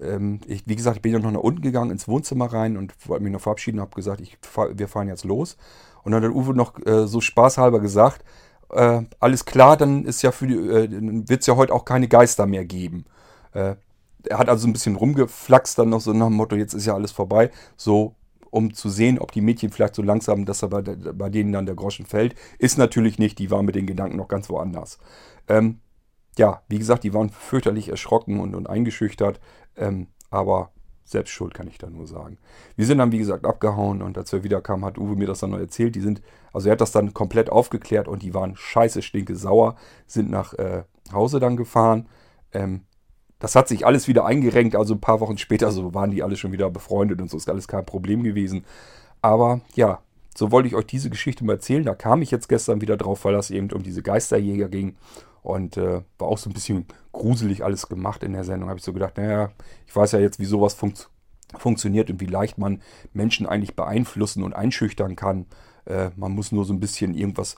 Ähm, 0.00 0.38
ich, 0.46 0.62
wie 0.66 0.76
gesagt, 0.76 0.98
ich 0.98 1.02
bin 1.02 1.14
dann 1.14 1.22
noch 1.22 1.32
nach 1.32 1.40
unten 1.40 1.62
gegangen 1.62 1.90
ins 1.90 2.06
Wohnzimmer 2.06 2.46
rein 2.46 2.76
und 2.76 2.94
wollte 3.08 3.24
mich 3.24 3.32
noch 3.32 3.40
verabschieden, 3.40 3.80
habe 3.80 3.96
gesagt, 3.96 4.20
ich 4.20 4.38
wir 4.74 4.86
fahren 4.86 5.08
jetzt 5.08 5.24
los. 5.24 5.56
Und 6.04 6.12
dann 6.12 6.22
hat 6.22 6.30
Uwe 6.30 6.54
noch 6.54 6.78
äh, 6.86 7.08
so 7.08 7.20
spaßhalber 7.20 7.80
gesagt, 7.80 8.24
äh, 8.70 9.02
alles 9.20 9.44
klar, 9.44 9.76
dann 9.76 10.04
ist 10.04 10.22
ja 10.22 10.32
für 10.32 10.46
die, 10.46 10.54
äh, 10.54 10.88
wird 11.28 11.40
es 11.40 11.46
ja 11.46 11.56
heute 11.56 11.72
auch 11.72 11.84
keine 11.84 12.08
Geister 12.08 12.46
mehr 12.46 12.64
geben. 12.64 13.04
Äh, 13.52 13.76
er 14.24 14.38
hat 14.38 14.48
also 14.48 14.66
ein 14.66 14.72
bisschen 14.72 14.96
rumgeflaxt 14.96 15.78
dann 15.78 15.90
noch 15.90 16.00
so 16.00 16.12
nach 16.12 16.26
dem 16.26 16.34
Motto, 16.34 16.56
jetzt 16.56 16.74
ist 16.74 16.86
ja 16.86 16.94
alles 16.94 17.12
vorbei. 17.12 17.50
So, 17.76 18.14
um 18.50 18.74
zu 18.74 18.88
sehen, 18.88 19.18
ob 19.18 19.32
die 19.32 19.40
Mädchen 19.40 19.70
vielleicht 19.70 19.94
so 19.94 20.02
langsam, 20.02 20.44
dass 20.44 20.62
er 20.62 20.68
bei, 20.68 20.82
bei 20.82 21.28
denen 21.30 21.52
dann 21.52 21.66
der 21.66 21.74
Groschen 21.74 22.06
fällt. 22.06 22.34
Ist 22.58 22.78
natürlich 22.78 23.18
nicht, 23.18 23.38
die 23.38 23.50
waren 23.50 23.66
mit 23.66 23.74
den 23.74 23.86
Gedanken 23.86 24.16
noch 24.16 24.28
ganz 24.28 24.48
woanders. 24.50 24.98
Ähm, 25.48 25.80
ja, 26.36 26.62
wie 26.68 26.78
gesagt, 26.78 27.04
die 27.04 27.14
waren 27.14 27.30
fürchterlich 27.30 27.88
erschrocken 27.88 28.40
und, 28.40 28.54
und 28.54 28.68
eingeschüchtert. 28.68 29.40
Ähm, 29.76 30.08
aber 30.30 30.72
selbst 31.10 31.30
schuld 31.30 31.54
kann 31.54 31.68
ich 31.68 31.78
da 31.78 31.88
nur 31.88 32.06
sagen. 32.06 32.38
Wir 32.76 32.86
sind 32.86 32.98
dann, 32.98 33.12
wie 33.12 33.18
gesagt, 33.18 33.46
abgehauen 33.46 34.02
und 34.02 34.18
als 34.18 34.32
wir 34.32 34.44
wiederkamen, 34.44 34.84
hat 34.84 34.98
Uwe 34.98 35.16
mir 35.16 35.26
das 35.26 35.40
dann 35.40 35.50
noch 35.50 35.58
erzählt. 35.58 35.94
Die 35.94 36.00
sind, 36.00 36.22
also 36.52 36.68
er 36.68 36.72
hat 36.72 36.80
das 36.80 36.92
dann 36.92 37.14
komplett 37.14 37.50
aufgeklärt 37.50 38.08
und 38.08 38.22
die 38.22 38.34
waren 38.34 38.56
scheiße, 38.56 39.02
stinke, 39.02 39.36
sauer, 39.36 39.76
sind 40.06 40.30
nach 40.30 40.54
äh, 40.54 40.84
Hause 41.12 41.40
dann 41.40 41.56
gefahren. 41.56 42.08
Ähm, 42.52 42.82
das 43.38 43.54
hat 43.54 43.68
sich 43.68 43.86
alles 43.86 44.08
wieder 44.08 44.26
eingerenkt, 44.26 44.74
also 44.74 44.94
ein 44.94 45.00
paar 45.00 45.20
Wochen 45.20 45.38
später 45.38 45.70
so 45.70 45.94
waren 45.94 46.10
die 46.10 46.22
alle 46.22 46.36
schon 46.36 46.52
wieder 46.52 46.70
befreundet 46.70 47.20
und 47.20 47.30
so 47.30 47.36
ist 47.36 47.48
alles 47.48 47.68
kein 47.68 47.86
Problem 47.86 48.22
gewesen. 48.22 48.64
Aber 49.22 49.60
ja, 49.74 50.00
so 50.36 50.52
wollte 50.52 50.68
ich 50.68 50.74
euch 50.74 50.86
diese 50.86 51.10
Geschichte 51.10 51.44
mal 51.44 51.54
erzählen. 51.54 51.84
Da 51.84 51.94
kam 51.94 52.22
ich 52.22 52.30
jetzt 52.30 52.48
gestern 52.48 52.80
wieder 52.80 52.96
drauf, 52.96 53.24
weil 53.24 53.32
das 53.32 53.50
eben 53.50 53.72
um 53.72 53.82
diese 53.82 54.02
Geisterjäger 54.02 54.68
ging. 54.68 54.96
Und 55.42 55.76
äh, 55.76 56.02
war 56.18 56.28
auch 56.28 56.38
so 56.38 56.50
ein 56.50 56.54
bisschen 56.54 56.86
gruselig 57.12 57.64
alles 57.64 57.88
gemacht 57.88 58.22
in 58.22 58.32
der 58.32 58.44
Sendung. 58.44 58.68
Habe 58.68 58.78
ich 58.78 58.84
so 58.84 58.92
gedacht, 58.92 59.16
naja, 59.16 59.50
ich 59.86 59.94
weiß 59.94 60.12
ja 60.12 60.18
jetzt, 60.18 60.38
wie 60.38 60.44
sowas 60.44 60.74
funkt 60.74 61.10
funktioniert 61.56 62.10
und 62.10 62.20
wie 62.20 62.26
leicht 62.26 62.58
man 62.58 62.82
Menschen 63.14 63.46
eigentlich 63.46 63.74
beeinflussen 63.74 64.42
und 64.42 64.54
einschüchtern 64.54 65.16
kann. 65.16 65.46
Äh, 65.86 66.10
man 66.16 66.32
muss 66.32 66.52
nur 66.52 66.66
so 66.66 66.74
ein 66.74 66.80
bisschen 66.80 67.14
irgendwas 67.14 67.56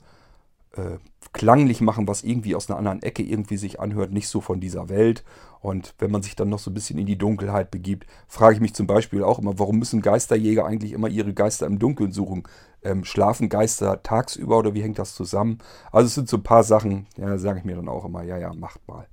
äh, 0.76 0.98
klanglich 1.32 1.80
machen, 1.80 2.08
was 2.08 2.22
irgendwie 2.22 2.54
aus 2.54 2.68
einer 2.68 2.78
anderen 2.78 3.02
Ecke 3.02 3.22
irgendwie 3.22 3.56
sich 3.56 3.80
anhört, 3.80 4.12
nicht 4.12 4.28
so 4.28 4.40
von 4.40 4.60
dieser 4.60 4.88
Welt. 4.88 5.24
Und 5.60 5.94
wenn 5.98 6.10
man 6.10 6.22
sich 6.22 6.36
dann 6.36 6.48
noch 6.48 6.58
so 6.58 6.70
ein 6.70 6.74
bisschen 6.74 6.98
in 6.98 7.06
die 7.06 7.18
Dunkelheit 7.18 7.70
begibt, 7.70 8.06
frage 8.28 8.54
ich 8.54 8.60
mich 8.60 8.74
zum 8.74 8.86
Beispiel 8.86 9.22
auch 9.22 9.38
immer, 9.38 9.58
warum 9.58 9.78
müssen 9.78 10.00
Geisterjäger 10.00 10.64
eigentlich 10.64 10.92
immer 10.92 11.08
ihre 11.08 11.34
Geister 11.34 11.66
im 11.66 11.78
Dunkeln 11.78 12.12
suchen? 12.12 12.44
Ähm, 12.82 13.04
schlafen 13.04 13.48
Geister 13.48 14.02
tagsüber 14.02 14.58
oder 14.58 14.74
wie 14.74 14.82
hängt 14.82 14.98
das 14.98 15.14
zusammen? 15.14 15.58
Also 15.92 16.06
es 16.06 16.14
sind 16.14 16.28
so 16.28 16.38
ein 16.38 16.42
paar 16.42 16.64
Sachen, 16.64 17.06
ja, 17.16 17.36
sage 17.36 17.58
ich 17.58 17.64
mir 17.64 17.76
dann 17.76 17.88
auch 17.88 18.06
immer, 18.06 18.22
ja, 18.22 18.38
ja, 18.38 18.54
macht 18.54 18.86
mal. 18.88 19.06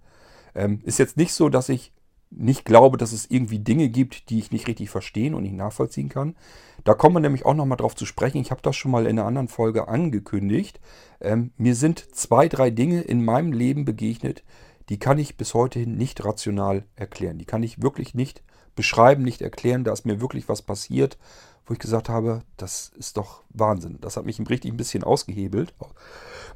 Ähm, 0.55 0.79
ist 0.83 0.99
jetzt 0.99 1.17
nicht 1.17 1.33
so, 1.33 1.49
dass 1.49 1.69
ich 1.69 1.91
nicht 2.29 2.65
glaube, 2.65 2.97
dass 2.97 3.13
es 3.13 3.29
irgendwie 3.29 3.59
Dinge 3.59 3.89
gibt, 3.89 4.29
die 4.29 4.39
ich 4.39 4.51
nicht 4.51 4.67
richtig 4.67 4.89
verstehen 4.89 5.33
und 5.33 5.43
nicht 5.43 5.55
nachvollziehen 5.55 6.09
kann. 6.09 6.35
Da 6.83 6.93
kommen 6.93 7.15
wir 7.15 7.19
nämlich 7.19 7.45
auch 7.45 7.53
nochmal 7.53 7.77
drauf 7.77 7.95
zu 7.95 8.05
sprechen. 8.05 8.39
Ich 8.39 8.51
habe 8.51 8.61
das 8.61 8.75
schon 8.75 8.91
mal 8.91 9.05
in 9.05 9.17
einer 9.17 9.27
anderen 9.27 9.47
Folge 9.47 9.87
angekündigt. 9.87 10.79
Ähm, 11.21 11.51
mir 11.57 11.75
sind 11.75 12.15
zwei, 12.15 12.47
drei 12.47 12.69
Dinge 12.69 13.01
in 13.01 13.23
meinem 13.23 13.51
Leben 13.51 13.85
begegnet, 13.85 14.43
die 14.89 14.99
kann 14.99 15.19
ich 15.19 15.35
bis 15.35 15.53
heute 15.53 15.79
nicht 15.79 16.23
rational 16.23 16.85
erklären. 16.95 17.37
Die 17.37 17.45
kann 17.45 17.63
ich 17.63 17.81
wirklich 17.81 18.13
nicht 18.13 18.41
beschreiben, 18.75 19.23
nicht 19.23 19.41
erklären. 19.41 19.83
Da 19.83 19.91
ist 19.91 20.05
mir 20.05 20.21
wirklich 20.21 20.47
was 20.47 20.61
passiert, 20.61 21.17
wo 21.65 21.73
ich 21.73 21.79
gesagt 21.79 22.07
habe, 22.07 22.43
das 22.55 22.93
ist 22.97 23.17
doch 23.17 23.43
Wahnsinn. 23.49 23.97
Das 23.99 24.15
hat 24.15 24.25
mich 24.25 24.39
richtig 24.49 24.71
ein 24.71 24.77
bisschen 24.77 25.03
ausgehebelt 25.03 25.73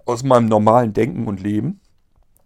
aus 0.05 0.23
meinem 0.23 0.47
normalen 0.47 0.93
Denken 0.93 1.27
und 1.27 1.41
Leben. 1.41 1.81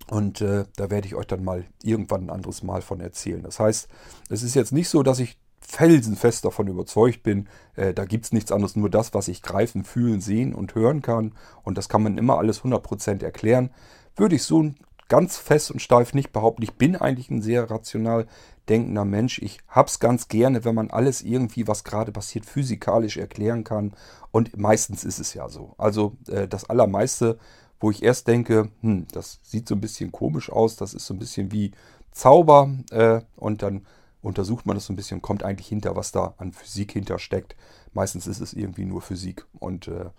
Und 0.10 0.42
äh, 0.42 0.66
da 0.76 0.90
werde 0.90 1.08
ich 1.08 1.16
euch 1.16 1.28
dann 1.28 1.44
mal 1.44 1.66
irgendwann 1.82 2.26
ein 2.26 2.30
anderes 2.30 2.64
Mal 2.64 2.82
von 2.82 3.00
erzählen. 3.00 3.42
Das 3.42 3.60
heißt, 3.60 3.88
es 4.30 4.44
ist 4.44 4.56
jetzt 4.56 4.72
nicht 4.72 4.90
so, 4.90 5.04
dass 5.04 5.20
ich 5.20 5.38
felsenfest 5.68 6.46
davon 6.46 6.68
überzeugt 6.68 7.24
bin, 7.24 7.48
äh, 7.76 7.94
da 7.94 8.06
gibt 8.06 8.26
es 8.26 8.32
nichts 8.32 8.52
anderes, 8.52 8.76
nur 8.76 8.90
das, 8.90 9.14
was 9.14 9.28
ich 9.28 9.42
greifen, 9.42 9.84
fühlen, 9.84 10.22
sehen 10.22 10.54
und 10.54 10.76
hören 10.76 11.02
kann. 11.02 11.34
Und 11.64 11.78
das 11.78 11.90
kann 11.90 12.04
man 12.04 12.18
immer 12.18 12.38
alles 12.38 12.62
100% 12.62 13.24
erklären. 13.24 13.72
Würde 14.16 14.36
ich 14.36 14.44
so 14.44 14.72
ganz 15.08 15.38
fest 15.38 15.72
und 15.72 15.82
steif 15.82 16.14
nicht 16.14 16.32
behaupten. 16.32 16.64
Ich 16.64 16.76
bin 16.76 16.96
eigentlich 16.96 17.30
ein 17.30 17.42
sehr 17.42 17.70
rational 17.70 18.28
denkender 18.70 19.06
Mensch. 19.06 19.40
Ich 19.40 19.60
hab's 19.68 20.00
ganz 20.00 20.28
gerne, 20.28 20.66
wenn 20.66 20.76
man 20.76 20.90
alles 20.90 21.22
irgendwie, 21.22 21.68
was 21.68 21.84
gerade 21.84 22.12
passiert, 22.12 22.46
physikalisch 22.46 23.18
erklären 23.18 23.64
kann. 23.64 23.94
Und 24.32 24.58
meistens 24.58 25.04
ist 25.04 25.20
es 25.20 25.34
ja 25.34 25.50
so. 25.50 25.76
Also 25.78 26.18
äh, 26.28 26.48
das 26.48 26.70
Allermeiste 26.70 27.38
wo 27.80 27.92
ich 27.92 28.04
erst 28.04 28.28
denke, 28.28 28.70
hm, 28.82 29.08
das 29.12 29.40
sieht 29.44 29.68
so 29.68 29.76
ein 29.76 29.82
bisschen 29.82 30.12
komisch 30.12 30.52
aus, 30.52 30.76
das 30.76 30.94
ist 30.94 31.06
so 31.06 31.14
ein 31.14 31.20
bisschen 31.20 31.52
wie 31.52 31.72
Zauber 32.12 32.74
äh, 32.92 33.22
und 33.36 33.62
dann 33.62 33.86
untersucht 34.22 34.66
man 34.66 34.76
das 34.76 34.86
so 34.86 34.94
ein 34.94 34.96
bisschen, 34.96 35.22
kommt 35.22 35.44
eigentlich 35.44 35.68
hinter, 35.68 35.96
was 35.96 36.12
da 36.12 36.34
an 36.38 36.52
Physik 36.52 36.94
hintersteckt. 36.94 37.56
Meistens 37.94 38.28
ist 38.28 38.40
es 38.40 38.54
irgendwie 38.54 38.86
nur 38.86 39.02
Physik 39.02 39.46
und 39.60 39.88
äh, 39.88 40.10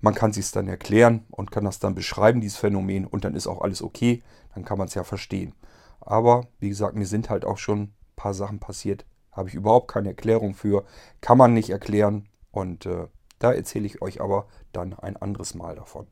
man 0.00 0.14
kann 0.14 0.32
sich 0.32 0.46
es 0.46 0.52
dann 0.52 0.68
erklären 0.68 1.24
und 1.30 1.50
kann 1.50 1.64
das 1.64 1.78
dann 1.78 1.94
beschreiben, 1.94 2.40
dieses 2.40 2.58
Phänomen 2.58 3.06
und 3.06 3.24
dann 3.24 3.34
ist 3.34 3.46
auch 3.46 3.62
alles 3.62 3.82
okay, 3.82 4.22
dann 4.54 4.64
kann 4.64 4.78
man 4.78 4.88
es 4.88 4.94
ja 4.94 5.04
verstehen. 5.04 5.54
Aber 6.00 6.46
wie 6.60 6.68
gesagt, 6.68 6.94
mir 6.94 7.06
sind 7.06 7.30
halt 7.30 7.44
auch 7.44 7.58
schon 7.58 7.80
ein 7.80 7.94
paar 8.16 8.34
Sachen 8.34 8.60
passiert, 8.60 9.06
habe 9.32 9.48
ich 9.48 9.54
überhaupt 9.54 9.88
keine 9.88 10.08
Erklärung 10.08 10.54
für, 10.54 10.84
kann 11.20 11.38
man 11.38 11.54
nicht 11.54 11.70
erklären 11.70 12.28
und 12.50 12.86
äh, 12.86 13.06
da 13.38 13.52
erzähle 13.52 13.86
ich 13.86 14.02
euch 14.02 14.20
aber 14.20 14.46
dann 14.72 14.94
ein 14.94 15.16
anderes 15.16 15.54
Mal 15.54 15.76
davon. 15.76 16.06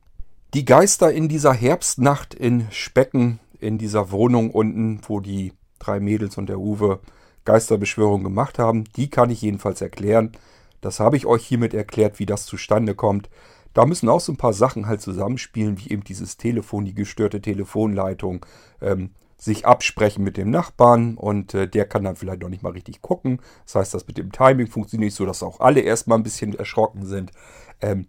Die 0.53 0.63
Geister 0.63 1.11
in 1.11 1.27
dieser 1.27 1.53
Herbstnacht 1.53 2.33
in 2.33 2.67
Specken, 2.71 3.39
in 3.59 3.77
dieser 3.77 4.11
Wohnung 4.11 4.51
unten, 4.51 5.01
wo 5.05 5.19
die 5.19 5.51
drei 5.77 5.99
Mädels 5.99 6.37
und 6.37 6.47
der 6.47 6.59
Uwe 6.59 6.99
Geisterbeschwörung 7.43 8.23
gemacht 8.23 8.57
haben, 8.57 8.85
die 8.95 9.09
kann 9.09 9.29
ich 9.29 9.41
jedenfalls 9.41 9.81
erklären. 9.81 10.31
Das 10.79 10.99
habe 10.99 11.17
ich 11.17 11.25
euch 11.25 11.45
hiermit 11.45 11.73
erklärt, 11.73 12.19
wie 12.19 12.25
das 12.25 12.45
zustande 12.45 12.95
kommt. 12.95 13.29
Da 13.73 13.85
müssen 13.85 14.09
auch 14.09 14.21
so 14.21 14.31
ein 14.31 14.37
paar 14.37 14.53
Sachen 14.53 14.87
halt 14.87 15.01
zusammenspielen, 15.01 15.77
wie 15.79 15.91
eben 15.91 16.03
dieses 16.03 16.37
Telefon, 16.37 16.85
die 16.85 16.93
gestörte 16.93 17.41
Telefonleitung, 17.41 18.45
ähm, 18.81 19.11
sich 19.37 19.65
absprechen 19.67 20.23
mit 20.23 20.35
dem 20.35 20.49
Nachbarn 20.49 21.15
und 21.15 21.53
äh, 21.53 21.67
der 21.67 21.85
kann 21.85 22.03
dann 22.03 22.15
vielleicht 22.15 22.41
noch 22.41 22.49
nicht 22.49 22.63
mal 22.63 22.71
richtig 22.71 23.01
gucken. 23.01 23.39
Das 23.65 23.75
heißt, 23.75 23.93
das 23.93 24.07
mit 24.07 24.17
dem 24.17 24.31
Timing 24.31 24.67
funktioniert 24.67 25.13
so, 25.13 25.25
dass 25.25 25.43
auch 25.43 25.59
alle 25.59 25.81
erstmal 25.81 26.17
ein 26.17 26.23
bisschen 26.23 26.57
erschrocken 26.57 27.05
sind. 27.05 27.31
Ähm, 27.79 28.07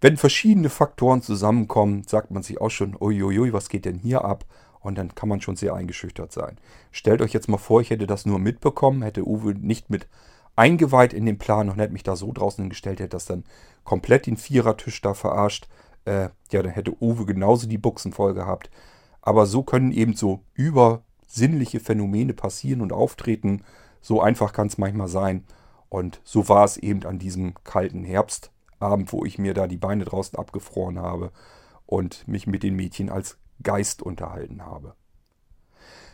wenn 0.00 0.16
verschiedene 0.16 0.70
Faktoren 0.70 1.22
zusammenkommen, 1.22 2.04
sagt 2.06 2.30
man 2.30 2.42
sich 2.42 2.60
auch 2.60 2.70
schon, 2.70 2.96
uiuiui, 2.98 3.52
was 3.52 3.68
geht 3.68 3.84
denn 3.84 3.98
hier 3.98 4.24
ab? 4.24 4.44
Und 4.80 4.96
dann 4.96 5.14
kann 5.14 5.28
man 5.28 5.42
schon 5.42 5.56
sehr 5.56 5.74
eingeschüchtert 5.74 6.32
sein. 6.32 6.56
Stellt 6.90 7.20
euch 7.20 7.34
jetzt 7.34 7.48
mal 7.48 7.58
vor, 7.58 7.82
ich 7.82 7.90
hätte 7.90 8.06
das 8.06 8.24
nur 8.24 8.38
mitbekommen, 8.38 9.02
hätte 9.02 9.28
Uwe 9.28 9.54
nicht 9.54 9.90
mit 9.90 10.08
eingeweiht 10.56 11.12
in 11.12 11.26
den 11.26 11.38
Plan 11.38 11.68
und 11.68 11.78
hätte 11.78 11.92
mich 11.92 12.02
da 12.02 12.16
so 12.16 12.32
draußen 12.32 12.70
gestellt, 12.70 13.00
hätte 13.00 13.10
das 13.10 13.26
dann 13.26 13.44
komplett 13.84 14.26
den 14.26 14.38
Vierertisch 14.38 15.02
da 15.02 15.12
verarscht. 15.12 15.68
Äh, 16.06 16.30
ja, 16.50 16.62
dann 16.62 16.72
hätte 16.72 16.96
Uwe 17.02 17.26
genauso 17.26 17.66
die 17.66 17.78
Buchsen 17.78 18.12
voll 18.14 18.32
gehabt. 18.32 18.70
Aber 19.20 19.44
so 19.44 19.62
können 19.62 19.92
eben 19.92 20.14
so 20.14 20.40
übersinnliche 20.54 21.78
Phänomene 21.78 22.32
passieren 22.32 22.80
und 22.80 22.94
auftreten. 22.94 23.64
So 24.00 24.22
einfach 24.22 24.54
kann 24.54 24.68
es 24.68 24.78
manchmal 24.78 25.08
sein. 25.08 25.44
Und 25.90 26.22
so 26.24 26.48
war 26.48 26.64
es 26.64 26.78
eben 26.78 27.04
an 27.04 27.18
diesem 27.18 27.52
kalten 27.64 28.02
Herbst 28.04 28.50
Abend, 28.80 29.12
wo 29.12 29.24
ich 29.24 29.38
mir 29.38 29.54
da 29.54 29.66
die 29.66 29.76
Beine 29.76 30.04
draußen 30.04 30.38
abgefroren 30.38 30.98
habe 30.98 31.30
und 31.86 32.26
mich 32.26 32.46
mit 32.46 32.62
den 32.62 32.76
Mädchen 32.76 33.10
als 33.10 33.38
Geist 33.62 34.02
unterhalten 34.02 34.64
habe. 34.64 34.94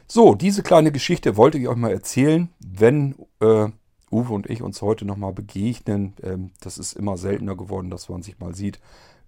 So, 0.08 0.34
diese 0.34 0.62
kleine 0.62 0.92
Geschichte 0.92 1.36
wollte 1.36 1.58
ich 1.58 1.68
euch 1.68 1.76
mal 1.76 1.90
erzählen, 1.90 2.48
wenn 2.60 3.16
äh, 3.40 3.68
Uwe 4.10 4.32
und 4.32 4.48
ich 4.48 4.62
uns 4.62 4.80
heute 4.82 5.04
nochmal 5.04 5.32
begegnen. 5.32 6.14
Ähm, 6.22 6.52
das 6.60 6.78
ist 6.78 6.92
immer 6.92 7.16
seltener 7.16 7.56
geworden, 7.56 7.90
dass 7.90 8.08
man 8.08 8.22
sich 8.22 8.38
mal 8.38 8.54
sieht. 8.54 8.78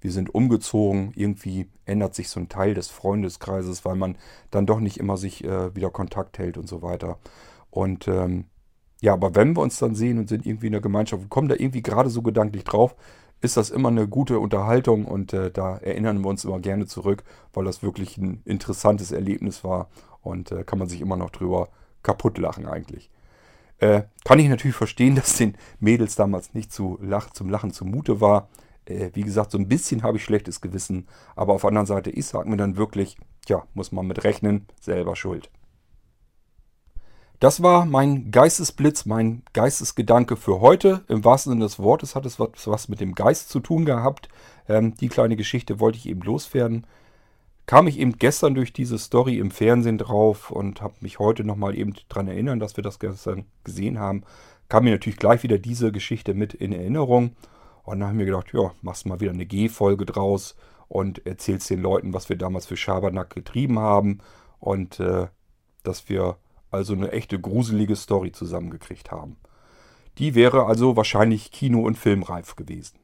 Wir 0.00 0.12
sind 0.12 0.32
umgezogen, 0.32 1.12
irgendwie 1.16 1.66
ändert 1.84 2.14
sich 2.14 2.28
so 2.28 2.38
ein 2.38 2.48
Teil 2.48 2.74
des 2.74 2.88
Freundeskreises, 2.88 3.84
weil 3.84 3.96
man 3.96 4.16
dann 4.52 4.66
doch 4.66 4.78
nicht 4.78 4.98
immer 4.98 5.16
sich 5.16 5.42
äh, 5.42 5.74
wieder 5.74 5.90
Kontakt 5.90 6.38
hält 6.38 6.56
und 6.56 6.68
so 6.68 6.82
weiter. 6.82 7.18
Und 7.70 8.06
ähm, 8.06 8.44
ja, 9.00 9.12
aber 9.12 9.34
wenn 9.34 9.56
wir 9.56 9.62
uns 9.62 9.78
dann 9.78 9.96
sehen 9.96 10.18
und 10.18 10.28
sind 10.28 10.46
irgendwie 10.46 10.66
in 10.66 10.72
der 10.72 10.80
Gemeinschaft 10.80 11.22
und 11.22 11.30
kommen 11.30 11.48
da 11.48 11.56
irgendwie 11.56 11.82
gerade 11.82 12.10
so 12.10 12.22
gedanklich 12.22 12.62
drauf, 12.62 12.94
ist 13.40 13.56
das 13.56 13.70
immer 13.70 13.88
eine 13.88 14.08
gute 14.08 14.38
Unterhaltung 14.38 15.04
und 15.04 15.32
äh, 15.32 15.50
da 15.50 15.76
erinnern 15.76 16.22
wir 16.22 16.28
uns 16.28 16.44
immer 16.44 16.58
gerne 16.58 16.86
zurück, 16.86 17.22
weil 17.52 17.64
das 17.64 17.82
wirklich 17.82 18.18
ein 18.18 18.42
interessantes 18.44 19.12
Erlebnis 19.12 19.62
war 19.64 19.88
und 20.22 20.52
äh, 20.52 20.64
kann 20.64 20.78
man 20.78 20.88
sich 20.88 21.00
immer 21.00 21.16
noch 21.16 21.30
drüber 21.30 21.68
kaputt 22.02 22.38
lachen 22.38 22.66
eigentlich. 22.66 23.10
Äh, 23.78 24.02
kann 24.24 24.38
ich 24.38 24.48
natürlich 24.48 24.76
verstehen, 24.76 25.14
dass 25.16 25.36
den 25.36 25.56
Mädels 25.80 26.16
damals 26.16 26.54
nicht 26.54 26.72
zu 26.72 26.98
lach, 27.00 27.30
zum 27.30 27.48
Lachen 27.48 27.72
zumute 27.72 28.20
war. 28.20 28.48
Äh, 28.86 29.10
wie 29.14 29.22
gesagt, 29.22 29.52
so 29.52 29.58
ein 29.58 29.68
bisschen 29.68 30.02
habe 30.02 30.16
ich 30.16 30.24
schlechtes 30.24 30.60
Gewissen, 30.60 31.06
aber 31.36 31.54
auf 31.54 31.62
der 31.62 31.68
anderen 31.68 31.86
Seite, 31.86 32.10
ich 32.10 32.26
sage 32.26 32.48
mir 32.48 32.56
dann 32.56 32.76
wirklich, 32.76 33.16
ja, 33.46 33.62
muss 33.74 33.92
man 33.92 34.06
mit 34.06 34.24
rechnen, 34.24 34.66
selber 34.80 35.16
schuld. 35.16 35.50
Das 37.40 37.62
war 37.62 37.84
mein 37.84 38.32
Geistesblitz, 38.32 39.06
mein 39.06 39.42
Geistesgedanke 39.52 40.36
für 40.36 40.60
heute. 40.60 41.04
Im 41.06 41.24
wahrsten 41.24 41.52
Sinne 41.52 41.66
des 41.66 41.78
Wortes 41.78 42.16
hat 42.16 42.26
es 42.26 42.40
was, 42.40 42.66
was 42.66 42.88
mit 42.88 43.00
dem 43.00 43.14
Geist 43.14 43.48
zu 43.48 43.60
tun 43.60 43.84
gehabt. 43.84 44.28
Ähm, 44.68 44.94
die 44.96 45.08
kleine 45.08 45.36
Geschichte 45.36 45.78
wollte 45.78 45.98
ich 45.98 46.08
eben 46.08 46.22
loswerden. 46.22 46.84
Kam 47.66 47.86
ich 47.86 48.00
eben 48.00 48.18
gestern 48.18 48.54
durch 48.54 48.72
diese 48.72 48.98
Story 48.98 49.38
im 49.38 49.52
Fernsehen 49.52 49.98
drauf 49.98 50.50
und 50.50 50.82
habe 50.82 50.94
mich 51.00 51.20
heute 51.20 51.44
nochmal 51.44 51.78
eben 51.78 51.94
daran 52.08 52.26
erinnern, 52.26 52.58
dass 52.58 52.76
wir 52.76 52.82
das 52.82 52.98
gestern 52.98 53.44
gesehen 53.62 54.00
haben. 54.00 54.24
Kam 54.68 54.84
mir 54.84 54.90
natürlich 54.90 55.18
gleich 55.18 55.44
wieder 55.44 55.58
diese 55.58 55.92
Geschichte 55.92 56.34
mit 56.34 56.54
in 56.54 56.72
Erinnerung. 56.72 57.36
Und 57.84 58.00
dann 58.00 58.08
haben 58.08 58.18
wir 58.18 58.26
gedacht, 58.26 58.52
ja, 58.52 58.72
machst 58.82 59.06
mal 59.06 59.20
wieder 59.20 59.30
eine 59.30 59.46
G-Folge 59.46 60.06
draus 60.06 60.56
und 60.88 61.24
erzählst 61.24 61.70
den 61.70 61.82
Leuten, 61.82 62.14
was 62.14 62.28
wir 62.28 62.36
damals 62.36 62.66
für 62.66 62.76
Schabernack 62.76 63.30
getrieben 63.30 63.78
haben. 63.78 64.18
Und 64.58 64.98
äh, 64.98 65.28
dass 65.84 66.08
wir 66.08 66.36
also 66.70 66.92
eine 66.92 67.12
echte 67.12 67.40
gruselige 67.40 67.96
Story 67.96 68.32
zusammengekriegt 68.32 69.10
haben. 69.10 69.36
Die 70.18 70.34
wäre 70.34 70.66
also 70.66 70.96
wahrscheinlich 70.96 71.52
kino- 71.52 71.86
und 71.86 71.96
filmreif 71.96 72.56
gewesen. 72.56 72.98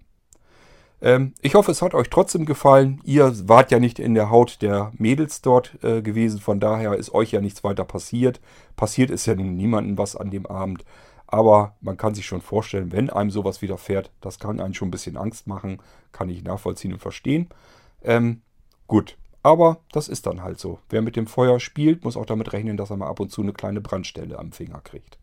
Ähm, 1.00 1.34
ich 1.40 1.54
hoffe, 1.54 1.70
es 1.70 1.82
hat 1.82 1.94
euch 1.94 2.08
trotzdem 2.10 2.46
gefallen. 2.46 3.00
Ihr 3.04 3.32
wart 3.48 3.70
ja 3.70 3.78
nicht 3.78 3.98
in 3.98 4.14
der 4.14 4.30
Haut 4.30 4.62
der 4.62 4.90
Mädels 4.96 5.42
dort 5.42 5.76
äh, 5.84 6.02
gewesen, 6.02 6.40
von 6.40 6.60
daher 6.60 6.94
ist 6.94 7.12
euch 7.14 7.30
ja 7.32 7.40
nichts 7.40 7.62
weiter 7.62 7.84
passiert. 7.84 8.40
Passiert 8.74 9.10
ist 9.10 9.26
ja 9.26 9.34
niemandem 9.34 9.98
was 9.98 10.16
an 10.16 10.30
dem 10.30 10.46
Abend. 10.46 10.84
Aber 11.26 11.74
man 11.80 11.96
kann 11.96 12.14
sich 12.14 12.26
schon 12.26 12.40
vorstellen, 12.40 12.92
wenn 12.92 13.10
einem 13.10 13.30
sowas 13.30 13.60
widerfährt, 13.60 14.10
das 14.20 14.38
kann 14.38 14.60
einen 14.60 14.74
schon 14.74 14.88
ein 14.88 14.92
bisschen 14.92 15.16
Angst 15.16 15.46
machen, 15.46 15.78
kann 16.12 16.28
ich 16.28 16.44
nachvollziehen 16.44 16.92
und 16.92 17.00
verstehen. 17.00 17.48
Ähm, 18.02 18.42
gut, 18.86 19.16
aber 19.44 19.80
das 19.92 20.08
ist 20.08 20.26
dann 20.26 20.42
halt 20.42 20.58
so. 20.58 20.80
Wer 20.88 21.02
mit 21.02 21.16
dem 21.16 21.26
Feuer 21.26 21.60
spielt, 21.60 22.02
muss 22.02 22.16
auch 22.16 22.26
damit 22.26 22.52
rechnen, 22.52 22.76
dass 22.76 22.90
er 22.90 22.96
mal 22.96 23.08
ab 23.08 23.20
und 23.20 23.30
zu 23.30 23.42
eine 23.42 23.52
kleine 23.52 23.80
Brandstelle 23.80 24.38
am 24.38 24.52
Finger 24.52 24.80
kriegt. 24.80 25.18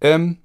Ähm, 0.00 0.38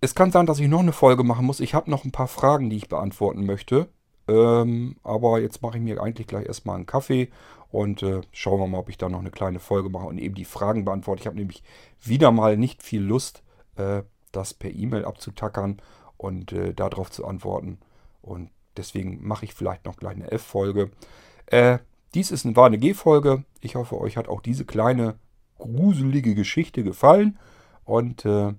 es 0.00 0.14
kann 0.14 0.32
sein, 0.32 0.46
dass 0.46 0.58
ich 0.58 0.68
noch 0.68 0.80
eine 0.80 0.92
Folge 0.92 1.22
machen 1.22 1.44
muss. 1.44 1.60
Ich 1.60 1.74
habe 1.74 1.90
noch 1.90 2.04
ein 2.04 2.12
paar 2.12 2.28
Fragen, 2.28 2.70
die 2.70 2.76
ich 2.76 2.88
beantworten 2.88 3.44
möchte. 3.44 3.88
Ähm, 4.26 4.96
aber 5.02 5.40
jetzt 5.40 5.60
mache 5.60 5.76
ich 5.76 5.84
mir 5.84 6.02
eigentlich 6.02 6.26
gleich 6.26 6.46
erstmal 6.46 6.76
einen 6.76 6.86
Kaffee 6.86 7.28
und 7.70 8.02
äh, 8.02 8.22
schauen 8.32 8.58
wir 8.58 8.66
mal, 8.66 8.78
ob 8.78 8.88
ich 8.88 8.96
da 8.96 9.10
noch 9.10 9.18
eine 9.18 9.30
kleine 9.30 9.58
Folge 9.58 9.90
mache 9.90 10.06
und 10.06 10.16
eben 10.16 10.34
die 10.34 10.46
Fragen 10.46 10.86
beantworte. 10.86 11.20
Ich 11.20 11.26
habe 11.26 11.36
nämlich 11.36 11.62
wieder 12.02 12.30
mal 12.32 12.56
nicht 12.56 12.82
viel 12.82 13.02
Lust, 13.02 13.42
äh, 13.76 14.02
das 14.32 14.54
per 14.54 14.70
E-Mail 14.70 15.04
abzutackern 15.04 15.82
und 16.16 16.52
äh, 16.52 16.72
darauf 16.72 17.10
zu 17.10 17.26
antworten. 17.26 17.78
Und 18.22 18.50
deswegen 18.78 19.26
mache 19.26 19.44
ich 19.44 19.52
vielleicht 19.52 19.84
noch 19.84 19.96
gleich 19.96 20.16
eine 20.16 20.30
F-Folge. 20.30 20.90
Äh, 21.50 21.78
dies 22.14 22.30
ist, 22.30 22.56
war 22.56 22.66
eine 22.66 22.78
G-Folge. 22.78 23.44
Ich 23.60 23.74
hoffe, 23.74 24.00
euch 24.00 24.16
hat 24.16 24.28
auch 24.28 24.40
diese 24.40 24.64
kleine 24.64 25.16
gruselige 25.58 26.34
Geschichte 26.34 26.82
gefallen. 26.82 27.38
Und 27.84 28.24
äh, 28.24 28.54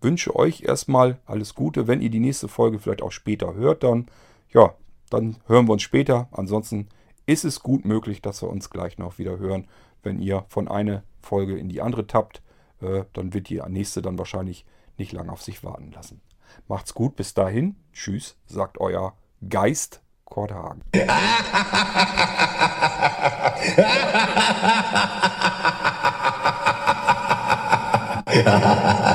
wünsche 0.00 0.34
euch 0.34 0.62
erstmal 0.62 1.20
alles 1.26 1.54
Gute. 1.54 1.86
Wenn 1.86 2.00
ihr 2.00 2.10
die 2.10 2.20
nächste 2.20 2.48
Folge 2.48 2.78
vielleicht 2.78 3.02
auch 3.02 3.12
später 3.12 3.54
hört, 3.54 3.82
dann 3.82 4.06
ja, 4.52 4.74
dann 5.10 5.36
hören 5.46 5.66
wir 5.66 5.72
uns 5.72 5.82
später. 5.82 6.28
Ansonsten 6.30 6.88
ist 7.26 7.44
es 7.44 7.60
gut 7.60 7.84
möglich, 7.84 8.22
dass 8.22 8.42
wir 8.42 8.50
uns 8.50 8.70
gleich 8.70 8.98
noch 8.98 9.18
wieder 9.18 9.38
hören. 9.38 9.68
Wenn 10.02 10.20
ihr 10.20 10.44
von 10.48 10.68
einer 10.68 11.04
Folge 11.20 11.56
in 11.56 11.68
die 11.68 11.80
andere 11.80 12.06
tappt, 12.06 12.42
äh, 12.80 13.04
dann 13.12 13.32
wird 13.34 13.48
die 13.48 13.62
nächste 13.68 14.02
dann 14.02 14.18
wahrscheinlich 14.18 14.64
nicht 14.98 15.12
lange 15.12 15.32
auf 15.32 15.42
sich 15.42 15.64
warten 15.64 15.92
lassen. 15.92 16.20
Macht's 16.68 16.94
gut, 16.94 17.16
bis 17.16 17.34
dahin. 17.34 17.76
Tschüss, 17.92 18.36
sagt 18.46 18.78
euer 18.78 19.16
Geist 19.48 20.01
Korthagen. 20.32 20.82